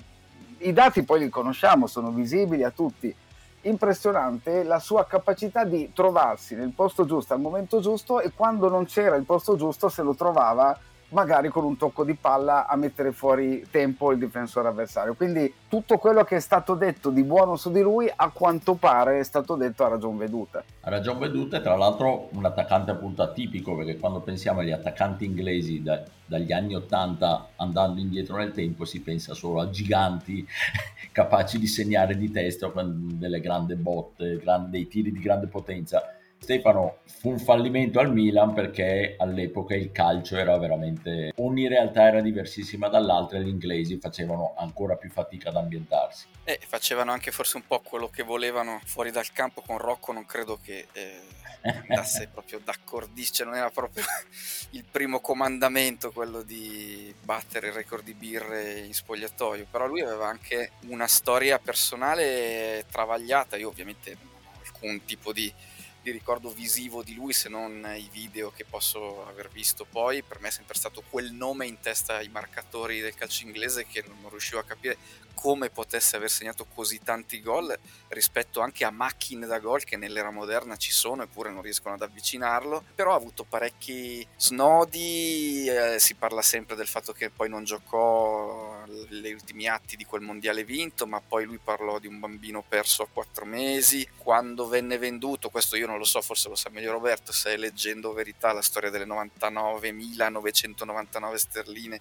i 0.60 0.72
dati 0.72 1.04
poi 1.04 1.20
li 1.20 1.28
conosciamo, 1.28 1.86
sono 1.86 2.10
visibili 2.10 2.64
a 2.64 2.70
tutti 2.70 3.14
impressionante 3.62 4.62
la 4.62 4.78
sua 4.78 5.04
capacità 5.06 5.64
di 5.64 5.92
trovarsi 5.92 6.54
nel 6.54 6.72
posto 6.74 7.04
giusto 7.04 7.34
al 7.34 7.40
momento 7.40 7.80
giusto 7.80 8.20
e 8.20 8.32
quando 8.34 8.68
non 8.68 8.84
c'era 8.86 9.16
il 9.16 9.24
posto 9.24 9.56
giusto 9.56 9.88
se 9.88 10.02
lo 10.02 10.14
trovava 10.14 10.78
magari 11.10 11.48
con 11.48 11.64
un 11.64 11.76
tocco 11.76 12.04
di 12.04 12.14
palla 12.14 12.66
a 12.66 12.76
mettere 12.76 13.12
fuori 13.12 13.66
tempo 13.70 14.12
il 14.12 14.18
difensore 14.18 14.68
avversario. 14.68 15.14
Quindi 15.14 15.52
tutto 15.68 15.96
quello 15.98 16.24
che 16.24 16.36
è 16.36 16.40
stato 16.40 16.74
detto 16.74 17.10
di 17.10 17.22
buono 17.22 17.56
su 17.56 17.70
di 17.70 17.80
lui 17.80 18.10
a 18.14 18.30
quanto 18.30 18.74
pare 18.74 19.20
è 19.20 19.22
stato 19.22 19.54
detto 19.54 19.84
a 19.84 19.88
ragion 19.88 20.16
veduta. 20.16 20.62
A 20.80 20.90
ragion 20.90 21.18
veduta 21.18 21.58
e 21.58 21.62
tra 21.62 21.76
l'altro 21.76 22.28
un 22.32 22.44
attaccante 22.44 22.90
appunto 22.90 23.22
atipico 23.22 23.74
perché 23.76 23.96
quando 23.96 24.20
pensiamo 24.20 24.60
agli 24.60 24.72
attaccanti 24.72 25.24
inglesi 25.24 25.82
da, 25.82 26.02
dagli 26.26 26.52
anni 26.52 26.74
80 26.74 27.48
andando 27.56 28.00
indietro 28.00 28.36
nel 28.36 28.52
tempo 28.52 28.84
si 28.84 29.00
pensa 29.00 29.34
solo 29.34 29.60
a 29.60 29.70
giganti 29.70 30.46
capaci 31.12 31.58
di 31.58 31.66
segnare 31.66 32.16
di 32.16 32.30
testa 32.30 32.68
con 32.70 33.18
delle 33.18 33.40
grandi 33.40 33.74
botte, 33.74 34.42
dei 34.68 34.88
tiri 34.88 35.10
di 35.10 35.20
grande 35.20 35.46
potenza 35.46 36.17
Stefano 36.40 36.98
fu 37.04 37.30
un 37.30 37.38
fallimento 37.38 37.98
al 37.98 38.12
Milan 38.12 38.54
perché 38.54 39.16
all'epoca 39.18 39.74
il 39.74 39.90
calcio 39.90 40.36
era 40.36 40.56
veramente 40.56 41.32
ogni 41.36 41.68
realtà 41.68 42.06
era 42.06 42.20
diversissima 42.20 42.88
dall'altra 42.88 43.38
e 43.38 43.42
gli 43.42 43.48
inglesi 43.48 43.98
facevano 43.98 44.54
ancora 44.56 44.96
più 44.96 45.10
fatica 45.10 45.48
ad 45.48 45.56
ambientarsi. 45.56 46.26
E 46.44 46.60
facevano 46.64 47.12
anche 47.12 47.32
forse 47.32 47.56
un 47.56 47.66
po' 47.66 47.80
quello 47.80 48.08
che 48.08 48.22
volevano 48.22 48.80
fuori 48.84 49.10
dal 49.10 49.30
campo 49.32 49.62
con 49.62 49.78
Rocco, 49.78 50.12
non 50.12 50.24
credo 50.24 50.58
che 50.62 50.86
eh, 50.92 51.20
andasse 51.88 52.28
proprio 52.28 52.60
d'accordissimo, 52.62 53.34
cioè 53.34 53.46
non 53.46 53.56
era 53.56 53.70
proprio 53.70 54.04
il 54.70 54.84
primo 54.90 55.20
comandamento 55.20 56.12
quello 56.12 56.42
di 56.42 57.12
battere 57.22 57.68
il 57.68 57.74
record 57.74 58.04
di 58.04 58.14
birre 58.14 58.78
in 58.80 58.94
spogliatoio, 58.94 59.66
però 59.70 59.86
lui 59.86 60.02
aveva 60.02 60.28
anche 60.28 60.70
una 60.86 61.06
storia 61.06 61.58
personale 61.58 62.84
travagliata, 62.90 63.56
io 63.56 63.68
ovviamente 63.68 64.16
non 64.22 64.42
ho 64.44 64.60
alcun 64.64 65.04
tipo 65.04 65.32
di 65.32 65.52
di 66.02 66.10
ricordo 66.10 66.50
visivo 66.50 67.02
di 67.02 67.14
lui 67.14 67.32
se 67.32 67.48
non 67.48 67.86
i 67.96 68.08
video 68.10 68.50
che 68.50 68.64
posso 68.64 69.26
aver 69.26 69.48
visto 69.48 69.84
poi. 69.84 70.22
Per 70.22 70.40
me 70.40 70.48
è 70.48 70.52
sempre 70.52 70.74
stato 70.74 71.02
quel 71.08 71.32
nome 71.32 71.66
in 71.66 71.80
testa 71.80 72.16
ai 72.16 72.28
marcatori 72.28 73.00
del 73.00 73.14
calcio 73.14 73.44
inglese 73.44 73.86
che 73.86 74.04
non 74.06 74.30
riuscivo 74.30 74.60
a 74.60 74.64
capire 74.64 74.96
come 75.34 75.70
potesse 75.70 76.16
aver 76.16 76.30
segnato 76.30 76.64
così 76.64 76.98
tanti 76.98 77.40
gol 77.40 77.72
rispetto 78.08 78.60
anche 78.60 78.84
a 78.84 78.90
macchine 78.90 79.46
da 79.46 79.60
gol 79.60 79.84
che 79.84 79.96
nell'era 79.96 80.32
moderna 80.32 80.74
ci 80.74 80.90
sono 80.90 81.22
eppure 81.22 81.52
non 81.52 81.62
riescono 81.62 81.94
ad 81.94 82.02
avvicinarlo. 82.02 82.84
Però 82.94 83.12
ha 83.12 83.16
avuto 83.16 83.44
parecchi 83.44 84.26
snodi 84.36 85.68
eh, 85.68 85.98
si 86.00 86.14
parla 86.14 86.42
sempre 86.42 86.74
del 86.74 86.88
fatto 86.88 87.12
che 87.12 87.30
poi 87.30 87.48
non 87.48 87.62
giocò 87.64 88.77
gli 89.08 89.32
ultimi 89.32 89.68
atti 89.68 89.96
di 89.96 90.04
quel 90.04 90.20
mondiale 90.20 90.64
vinto 90.64 91.06
ma 91.06 91.20
poi 91.20 91.44
lui 91.44 91.58
parlò 91.58 91.98
di 91.98 92.06
un 92.06 92.18
bambino 92.18 92.62
perso 92.66 93.02
a 93.02 93.08
quattro 93.12 93.44
mesi 93.44 94.08
quando 94.16 94.68
venne 94.68 94.98
venduto 94.98 95.50
questo 95.50 95.76
io 95.76 95.86
non 95.86 95.98
lo 95.98 96.04
so 96.04 96.20
forse 96.20 96.48
lo 96.48 96.54
sa 96.54 96.70
meglio 96.70 96.92
Roberto 96.92 97.32
se 97.32 97.56
leggendo 97.56 98.12
verità 98.12 98.52
la 98.52 98.62
storia 98.62 98.90
delle 98.90 99.06
99.999 99.06 101.34
sterline 101.34 102.00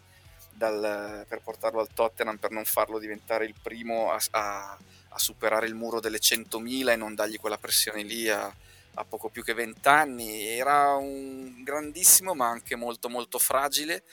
dal, 0.57 1.25
per 1.27 1.41
portarlo 1.41 1.79
al 1.79 1.93
Tottenham 1.93 2.37
per 2.37 2.51
non 2.51 2.65
farlo 2.65 2.97
diventare 2.97 3.45
il 3.45 3.53
primo 3.61 4.11
a, 4.11 4.19
a, 4.31 4.77
a 5.09 5.19
superare 5.19 5.67
il 5.67 5.75
muro 5.75 5.99
delle 5.99 6.17
100.000 6.17 6.89
e 6.89 6.95
non 6.95 7.15
dargli 7.15 7.37
quella 7.37 7.59
pressione 7.59 8.01
lì 8.01 8.27
a, 8.27 8.51
a 8.95 9.05
poco 9.05 9.29
più 9.29 9.43
che 9.43 9.53
20 9.53 9.87
anni. 9.87 10.47
Era 10.47 10.95
un 10.95 11.63
grandissimo 11.63 12.33
ma 12.33 12.47
anche 12.47 12.75
molto 12.75 13.07
molto 13.07 13.37
fragile 13.37 14.03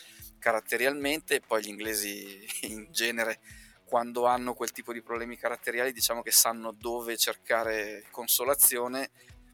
caratterialmente, 0.45 1.41
poi 1.41 1.65
gli 1.65 1.69
inglesi 1.69 2.47
in 2.69 2.89
genere 2.91 3.41
quando 3.87 4.27
hanno 4.27 4.53
quel 4.53 4.73
tipo 4.73 4.93
di 4.93 5.01
problemi 5.01 5.39
caratteriali 5.39 5.93
diciamo 5.93 6.21
che 6.21 6.33
sanno 6.33 6.73
dove 6.73 7.17
cercare 7.17 8.05
consolazione, 8.11 9.09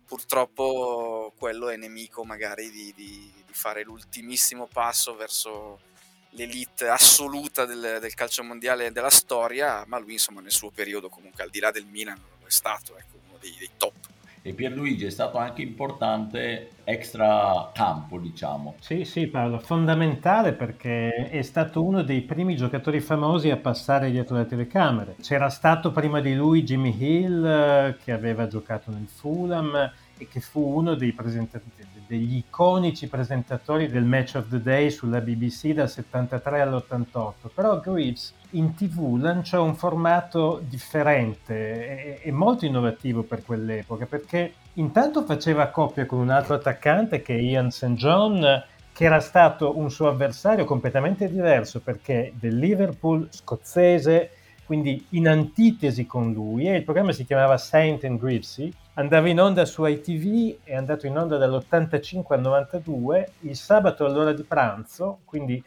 purtroppo 0.05 1.33
quello 1.39 1.69
è 1.69 1.77
nemico 1.77 2.25
magari 2.25 2.71
di, 2.71 2.93
di, 2.97 3.33
di 3.47 3.53
fare 3.53 3.85
l'ultimissimo 3.85 4.67
passo 4.67 5.15
verso 5.15 5.79
l'elite 6.31 6.89
assoluta 6.89 7.67
del, 7.67 7.99
del, 8.01 8.15
calcio 8.15 8.43
mondiale 8.43 8.91
della 8.91 9.11
storia, 9.11 9.85
ma 9.87 9.99
lui 9.99 10.15
insomma 10.15 10.41
nel 10.41 10.51
suo 10.51 10.71
periodo 10.71 11.09
comunque 11.09 11.45
al 11.45 11.51
di 11.51 11.61
là 11.61 11.71
del 11.71 11.87
Milan 11.87 12.21
è 12.45 12.51
stato 12.51 12.97
ecco, 12.97 13.21
uno 13.29 13.39
dei, 13.39 13.55
dei 13.59 13.71
top. 13.77 14.00
E 14.43 14.55
Pierluigi 14.55 15.05
è 15.05 15.11
stato 15.11 15.37
anche 15.37 15.61
importante 15.61 16.71
extra 16.85 17.71
campo, 17.75 18.19
diciamo. 18.19 18.77
Sì, 18.81 19.05
sì, 19.05 19.27
Paolo, 19.27 19.59
fondamentale 19.59 20.55
perché 20.55 21.29
è 21.29 21.43
stato 21.43 21.85
uno 21.85 22.03
dei 22.03 22.23
primi 22.23 22.57
giocatori 22.57 23.01
famosi 23.01 23.51
a 23.51 23.59
passare 23.59 24.11
dietro 24.11 24.37
le 24.37 24.47
telecamere. 24.47 25.17
C'era 25.21 25.51
stato 25.51 25.91
prima 25.93 26.21
di 26.21 26.35
lui 26.35 26.63
Jimmy 26.63 26.97
Hill 26.99 27.45
eh, 27.45 27.97
che 28.03 28.13
aveva 28.13 28.47
giocato 28.47 28.91
nel 28.91 29.09
Fulham 29.09 29.93
e 30.17 30.29
che 30.29 30.41
fu 30.41 30.61
uno 30.61 30.95
dei 30.95 31.13
presentatori, 31.13 31.80
degli 32.11 32.39
iconici 32.39 33.07
presentatori 33.07 33.89
del 33.89 34.03
Match 34.03 34.35
of 34.35 34.49
the 34.49 34.61
Day 34.61 34.91
sulla 34.91 35.21
BBC 35.21 35.69
dal 35.69 35.89
73 35.89 36.61
all'88. 36.61 37.33
Però 37.55 37.79
Greaves 37.79 38.35
in 38.51 38.75
tv 38.75 39.17
lanciò 39.21 39.63
un 39.63 39.77
formato 39.77 40.61
differente 40.69 41.55
e, 41.55 42.21
e 42.25 42.33
molto 42.33 42.65
innovativo 42.67 43.23
per 43.23 43.45
quell'epoca 43.45 44.07
perché 44.07 44.55
intanto 44.75 45.23
faceva 45.23 45.69
coppia 45.69 46.05
con 46.05 46.19
un 46.19 46.31
altro 46.31 46.55
attaccante 46.55 47.23
che 47.23 47.37
è 47.37 47.39
Ian 47.39 47.71
St. 47.71 47.93
John 47.93 48.65
che 48.93 49.05
era 49.05 49.21
stato 49.21 49.79
un 49.79 49.89
suo 49.89 50.09
avversario 50.09 50.65
completamente 50.65 51.31
diverso 51.31 51.79
perché 51.79 52.33
del 52.35 52.59
Liverpool 52.59 53.29
scozzese 53.31 54.31
quindi 54.71 55.05
in 55.11 55.27
antitesi 55.27 56.07
con 56.07 56.33
lui 56.33 56.69
e 56.69 56.77
il 56.77 56.85
programma 56.85 57.11
si 57.11 57.25
chiamava 57.25 57.59
Saint 57.59 58.05
and 58.05 58.21
Gripsy 58.21 58.73
andava 58.95 59.29
in 59.29 59.41
onda 59.41 59.65
su 59.65 59.85
ITV, 59.85 60.59
è 60.63 60.77
andato 60.77 61.09
in 61.09 61.19
onda 61.19 61.37
dall'85 61.39 62.23
al 62.29 62.41
92, 62.41 63.33
il 63.41 63.57
sabato 63.57 64.05
all'ora 64.05 64.33
di 64.33 64.45
pranzo, 64.45 65.23
quindi 65.25 65.61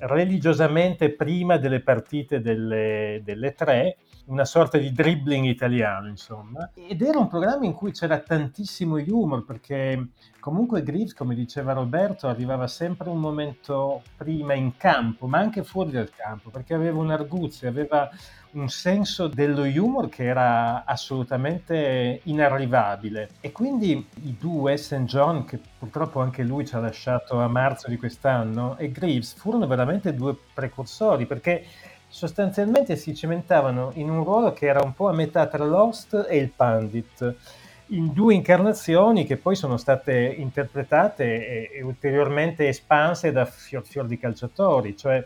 religiosamente 0.00 1.14
prima 1.14 1.56
delle 1.56 1.80
partite 1.80 2.42
delle, 2.42 3.22
delle 3.24 3.54
tre, 3.54 3.96
una 4.26 4.44
sorta 4.44 4.78
di 4.78 4.92
dribbling 4.92 5.46
italiano, 5.46 6.08
insomma. 6.08 6.70
Ed 6.74 7.02
era 7.02 7.18
un 7.18 7.28
programma 7.28 7.64
in 7.64 7.72
cui 7.72 7.92
c'era 7.92 8.18
tantissimo 8.18 8.96
humor, 8.96 9.44
perché 9.44 10.08
comunque 10.40 10.82
Greaves, 10.82 11.14
come 11.14 11.34
diceva 11.34 11.72
Roberto, 11.72 12.28
arrivava 12.28 12.66
sempre 12.66 13.08
un 13.10 13.18
momento 13.18 14.02
prima 14.16 14.54
in 14.54 14.76
campo, 14.76 15.26
ma 15.26 15.38
anche 15.38 15.64
fuori 15.64 15.90
dal 15.90 16.10
campo, 16.10 16.50
perché 16.50 16.74
aveva 16.74 16.98
un'arguzia, 16.98 17.68
aveva 17.68 18.08
un 18.52 18.68
senso 18.68 19.28
dello 19.28 19.62
humor 19.62 20.08
che 20.08 20.24
era 20.24 20.84
assolutamente 20.84 22.20
inarrivabile. 22.24 23.30
E 23.40 23.52
quindi 23.52 24.06
i 24.24 24.36
due, 24.38 24.76
St. 24.76 25.04
John, 25.04 25.44
che 25.44 25.58
purtroppo 25.78 26.20
anche 26.20 26.42
lui 26.42 26.66
ci 26.66 26.74
ha 26.74 26.80
lasciato 26.80 27.40
a 27.40 27.48
marzo 27.48 27.88
di 27.88 27.96
quest'anno, 27.96 28.76
e 28.76 28.90
Greaves 28.90 29.34
furono 29.34 29.66
veramente 29.66 30.14
due 30.14 30.36
precursori, 30.52 31.26
perché 31.26 31.64
sostanzialmente 32.08 32.96
si 32.96 33.14
cimentavano 33.14 33.92
in 33.94 34.10
un 34.10 34.22
ruolo 34.22 34.52
che 34.52 34.66
era 34.66 34.82
un 34.82 34.92
po' 34.92 35.08
a 35.08 35.14
metà 35.14 35.46
tra 35.46 35.64
Lost 35.64 36.26
e 36.28 36.36
il 36.36 36.50
Pandit, 36.50 37.34
in 37.86 38.12
due 38.12 38.34
incarnazioni 38.34 39.24
che 39.24 39.36
poi 39.36 39.54
sono 39.54 39.76
state 39.76 40.34
interpretate 40.38 41.24
e, 41.24 41.78
e 41.78 41.82
ulteriormente 41.82 42.68
espanse 42.68 43.32
da 43.32 43.44
fior 43.44 43.84
fior 43.86 44.06
di 44.06 44.18
calciatori, 44.18 44.96
cioè 44.96 45.24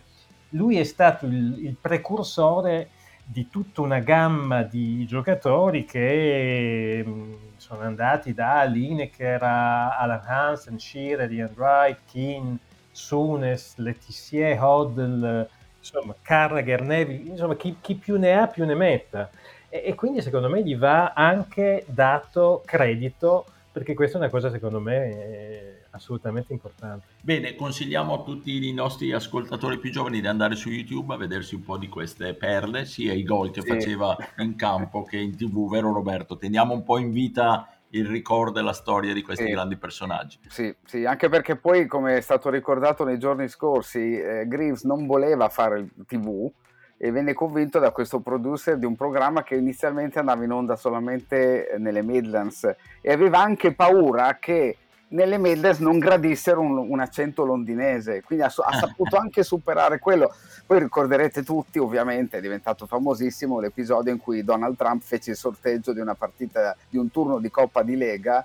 lui 0.51 0.79
è 0.79 0.85
stato 0.85 1.27
il, 1.27 1.65
il 1.65 1.77
precursore 1.81 2.91
di 3.29 3.49
tutta 3.51 3.81
una 3.81 3.99
gamma 3.99 4.63
di 4.63 5.05
giocatori 5.05 5.85
che 5.85 7.03
mm, 7.05 7.33
sono 7.57 7.81
andati 7.81 8.33
da 8.33 8.63
Lineker 8.63 9.43
a 9.43 9.99
Alan 9.99 10.23
Hansen, 10.25 10.79
Shearer, 10.79 11.31
Ian 11.33 11.51
Wright, 11.57 11.99
Keane, 12.09 12.59
Sunes, 12.93 13.75
Letizier, 13.79 14.57
Hoddle, 14.63 15.49
insomma, 15.79 16.15
Carragher, 16.23 16.83
Neville, 16.83 17.31
insomma, 17.31 17.57
chi, 17.57 17.77
chi, 17.81 17.97
più 17.97 18.17
ne 18.17 18.39
ha 18.39 18.47
più 18.47 18.65
ne 18.65 18.75
metta. 18.77 19.29
E, 19.69 19.83
e, 19.87 19.95
quindi 19.97 20.23
secondo 20.23 20.49
me 20.49 20.63
gli 20.63 20.77
va 20.77 21.13
anche 21.13 21.85
dato 21.89 22.63
credito, 22.65 23.45
perché 23.73 23.95
questa 23.95 24.19
è 24.19 24.21
una 24.21 24.31
cosa 24.31 24.51
secondo 24.51 24.79
me 24.79 25.86
assolutamente 25.97 26.53
importante. 26.53 27.07
Bene, 27.21 27.55
consigliamo 27.55 28.15
a 28.15 28.23
tutti 28.23 28.69
i 28.69 28.73
nostri 28.73 29.13
ascoltatori 29.13 29.79
più 29.79 29.91
giovani 29.91 30.21
di 30.21 30.27
andare 30.27 30.55
su 30.55 30.71
YouTube 30.71 31.15
a 31.15 31.17
vedersi 31.17 31.55
un 31.55 31.65
po' 31.65 31.77
di 31.77 31.89
queste 31.89 32.35
perle, 32.35 32.85
sia 32.85 33.13
i 33.13 33.25
gol 33.25 33.51
che 33.51 33.63
sì. 33.63 33.69
faceva 33.69 34.17
in 34.39 34.55
campo 34.57 35.03
che 35.03 35.19
in 35.19 35.37
tv, 35.37 35.69
vero 35.69 35.93
Roberto? 35.93 36.37
Teniamo 36.37 36.73
un 36.73 36.85
po' 36.85 36.99
in 36.99 37.11
vita 37.11 37.69
il 37.91 38.07
ricordo 38.07 38.59
e 38.59 38.63
la 38.63 38.73
storia 38.73 39.13
di 39.13 39.23
questi 39.23 39.45
sì. 39.45 39.51
grandi 39.51 39.77
personaggi. 39.77 40.39
Sì, 40.49 40.75
sì, 40.85 41.05
anche 41.05 41.29
perché 41.29 41.57
poi, 41.57 41.87
come 41.87 42.17
è 42.17 42.21
stato 42.21 42.51
ricordato 42.51 43.05
nei 43.05 43.19
giorni 43.19 43.49
scorsi, 43.49 44.19
eh, 44.19 44.47
Greaves 44.47 44.85
non 44.85 45.07
voleva 45.07 45.49
fare 45.49 45.79
il 45.79 45.93
TV 46.07 46.51
e 46.99 47.11
venne 47.11 47.35
convinto 47.35 47.79
da 47.79 47.91
questo 47.91 48.21
producer 48.21 48.79
di 48.79 48.87
un 48.87 48.97
programma 48.97 49.43
che 49.43 49.55
inizialmente 49.55 50.19
andava 50.19 50.45
in 50.45 50.51
onda 50.51 50.77
solamente 50.77 51.75
nelle 51.79 52.03
Midlands 52.03 52.75
e 53.01 53.13
aveva 53.13 53.41
anche 53.41 53.75
paura 53.75 54.39
che 54.41 54.79
nelle 55.09 55.39
Midlands 55.39 55.79
non 55.79 55.99
gradissero 55.99 56.61
un, 56.61 56.77
un 56.79 57.01
accento 57.01 57.45
londinese, 57.45 58.23
quindi 58.23 58.45
ha, 58.45 58.49
ha 58.49 58.73
saputo 58.79 59.17
anche 59.17 59.43
superare 59.43 59.99
quello. 59.99 60.35
Poi 60.67 60.81
ricorderete 60.81 61.43
tutti, 61.43 61.79
ovviamente, 61.79 62.39
è 62.39 62.41
diventato 62.41 62.87
famosissimo 62.87 63.61
l'episodio 63.61 64.13
in 64.13 64.19
cui 64.19 64.43
Donald 64.43 64.77
Trump 64.77 65.03
fece 65.03 65.31
il 65.33 65.37
sorteggio 65.37 65.93
di 65.93 66.01
una 66.01 66.15
partita, 66.15 66.77
di 66.89 66.99
un 66.99 67.11
turno 67.11 67.39
di 67.39 67.51
Coppa 67.51 67.83
di 67.83 67.97
Lega 67.97 68.45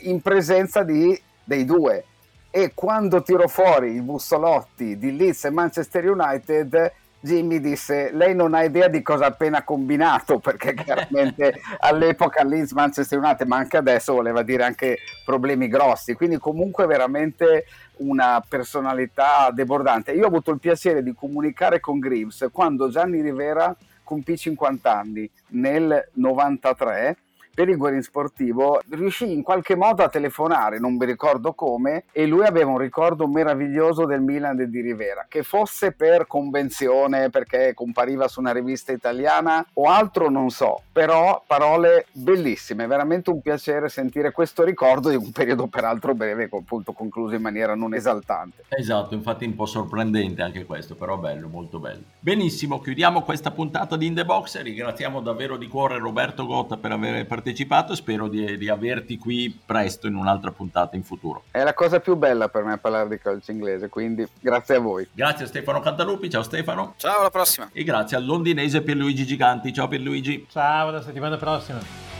in 0.00 0.20
presenza 0.20 0.82
di, 0.82 1.20
dei 1.44 1.64
due. 1.64 2.04
E 2.50 2.72
quando 2.74 3.22
tirò 3.22 3.46
fuori 3.48 3.94
i 3.94 4.02
bussolotti 4.02 4.98
di 4.98 5.16
Leeds 5.16 5.46
e 5.46 5.50
Manchester 5.50 6.10
United, 6.10 6.92
Jimmy 7.24 7.60
disse 7.60 8.10
lei 8.12 8.34
non 8.34 8.52
ha 8.52 8.64
idea 8.64 8.88
di 8.88 9.00
cosa 9.00 9.26
ha 9.26 9.28
appena 9.28 9.62
combinato 9.62 10.40
perché 10.40 10.74
chiaramente 10.84 11.60
all'epoca 11.78 12.42
Leeds 12.42 12.72
Manchester 12.72 13.20
United 13.20 13.46
ma 13.46 13.56
anche 13.56 13.76
adesso 13.76 14.12
voleva 14.12 14.42
dire 14.42 14.64
anche 14.64 14.98
problemi 15.24 15.68
grossi. 15.68 16.14
Quindi 16.14 16.38
comunque 16.38 16.86
veramente 16.86 17.66
una 17.98 18.44
personalità 18.46 19.50
debordante. 19.52 20.12
Io 20.12 20.24
ho 20.24 20.28
avuto 20.28 20.50
il 20.50 20.58
piacere 20.58 21.02
di 21.02 21.14
comunicare 21.14 21.78
con 21.78 22.00
Greaves 22.00 22.48
quando 22.52 22.88
Gianni 22.88 23.20
Rivera 23.20 23.74
compì 24.02 24.36
50 24.36 24.92
anni 24.92 25.30
nel 25.50 26.08
93 26.14 27.16
per 27.54 27.68
il 27.68 27.76
Guerin 27.76 28.02
Sportivo 28.02 28.80
riuscì 28.90 29.30
in 29.30 29.42
qualche 29.42 29.76
modo 29.76 30.02
a 30.02 30.08
telefonare, 30.08 30.78
non 30.78 30.96
mi 30.96 31.04
ricordo 31.04 31.52
come, 31.52 32.04
e 32.12 32.26
lui 32.26 32.46
aveva 32.46 32.70
un 32.70 32.78
ricordo 32.78 33.26
meraviglioso 33.26 34.06
del 34.06 34.22
Milan 34.22 34.58
e 34.60 34.70
di 34.70 34.80
Rivera, 34.80 35.26
che 35.28 35.42
fosse 35.42 35.92
per 35.92 36.26
convenzione, 36.26 37.28
perché 37.28 37.74
compariva 37.74 38.26
su 38.28 38.40
una 38.40 38.52
rivista 38.52 38.92
italiana 38.92 39.64
o 39.74 39.84
altro 39.84 40.30
non 40.30 40.48
so, 40.48 40.82
però 40.90 41.42
parole 41.46 42.06
bellissime, 42.12 42.86
veramente 42.86 43.30
un 43.30 43.42
piacere 43.42 43.88
sentire 43.88 44.32
questo 44.32 44.64
ricordo 44.64 45.10
di 45.10 45.16
un 45.16 45.30
periodo 45.30 45.66
peraltro 45.66 46.14
breve, 46.14 46.48
appunto 46.50 46.92
concluso 46.92 47.34
in 47.34 47.42
maniera 47.42 47.74
non 47.74 47.94
esaltante. 47.94 48.64
Esatto, 48.68 49.14
infatti 49.14 49.44
un 49.44 49.54
po' 49.54 49.66
sorprendente 49.66 50.40
anche 50.40 50.64
questo, 50.64 50.94
però 50.94 51.18
bello, 51.18 51.48
molto 51.48 51.78
bello. 51.78 52.02
Benissimo, 52.18 52.80
chiudiamo 52.80 53.22
questa 53.22 53.50
puntata 53.50 53.96
di 53.96 54.06
In 54.06 54.14
The 54.14 54.24
Box, 54.24 54.60
ringraziamo 54.62 55.20
davvero 55.20 55.58
di 55.58 55.68
cuore 55.68 55.98
Roberto 55.98 56.46
Gotta 56.46 56.76
per 56.78 56.92
aver 56.92 57.26
partecipato 57.26 57.40
partecipato. 57.42 57.94
Spero 57.96 58.28
di, 58.28 58.56
di, 58.56 58.68
averti 58.68 59.18
qui 59.18 59.58
presto 59.64 60.06
in 60.06 60.14
un'altra 60.14 60.52
puntata 60.52 60.94
in 60.94 61.02
futuro. 61.02 61.44
È 61.50 61.62
la 61.62 61.74
cosa 61.74 61.98
più 61.98 62.14
bella 62.14 62.48
per 62.48 62.62
me 62.62 62.78
parlare 62.78 63.08
di 63.08 63.18
calcio 63.18 63.50
inglese, 63.50 63.88
quindi 63.88 64.26
grazie 64.40 64.76
a 64.76 64.80
voi. 64.80 65.06
Grazie 65.12 65.44
a 65.44 65.48
Stefano 65.48 65.80
Cantalupi, 65.80 66.30
ciao 66.30 66.42
Stefano. 66.42 66.94
Ciao, 66.96 67.18
alla 67.18 67.30
prossima. 67.30 67.68
E 67.72 67.82
grazie 67.82 68.16
al 68.16 68.24
londinese 68.24 68.82
Pierluigi 68.82 69.26
Giganti, 69.26 69.72
ciao 69.72 69.88
Pierluigi. 69.88 70.46
Ciao, 70.48 70.88
alla 70.88 71.02
settimana 71.02 71.36
prossima. 71.36 72.11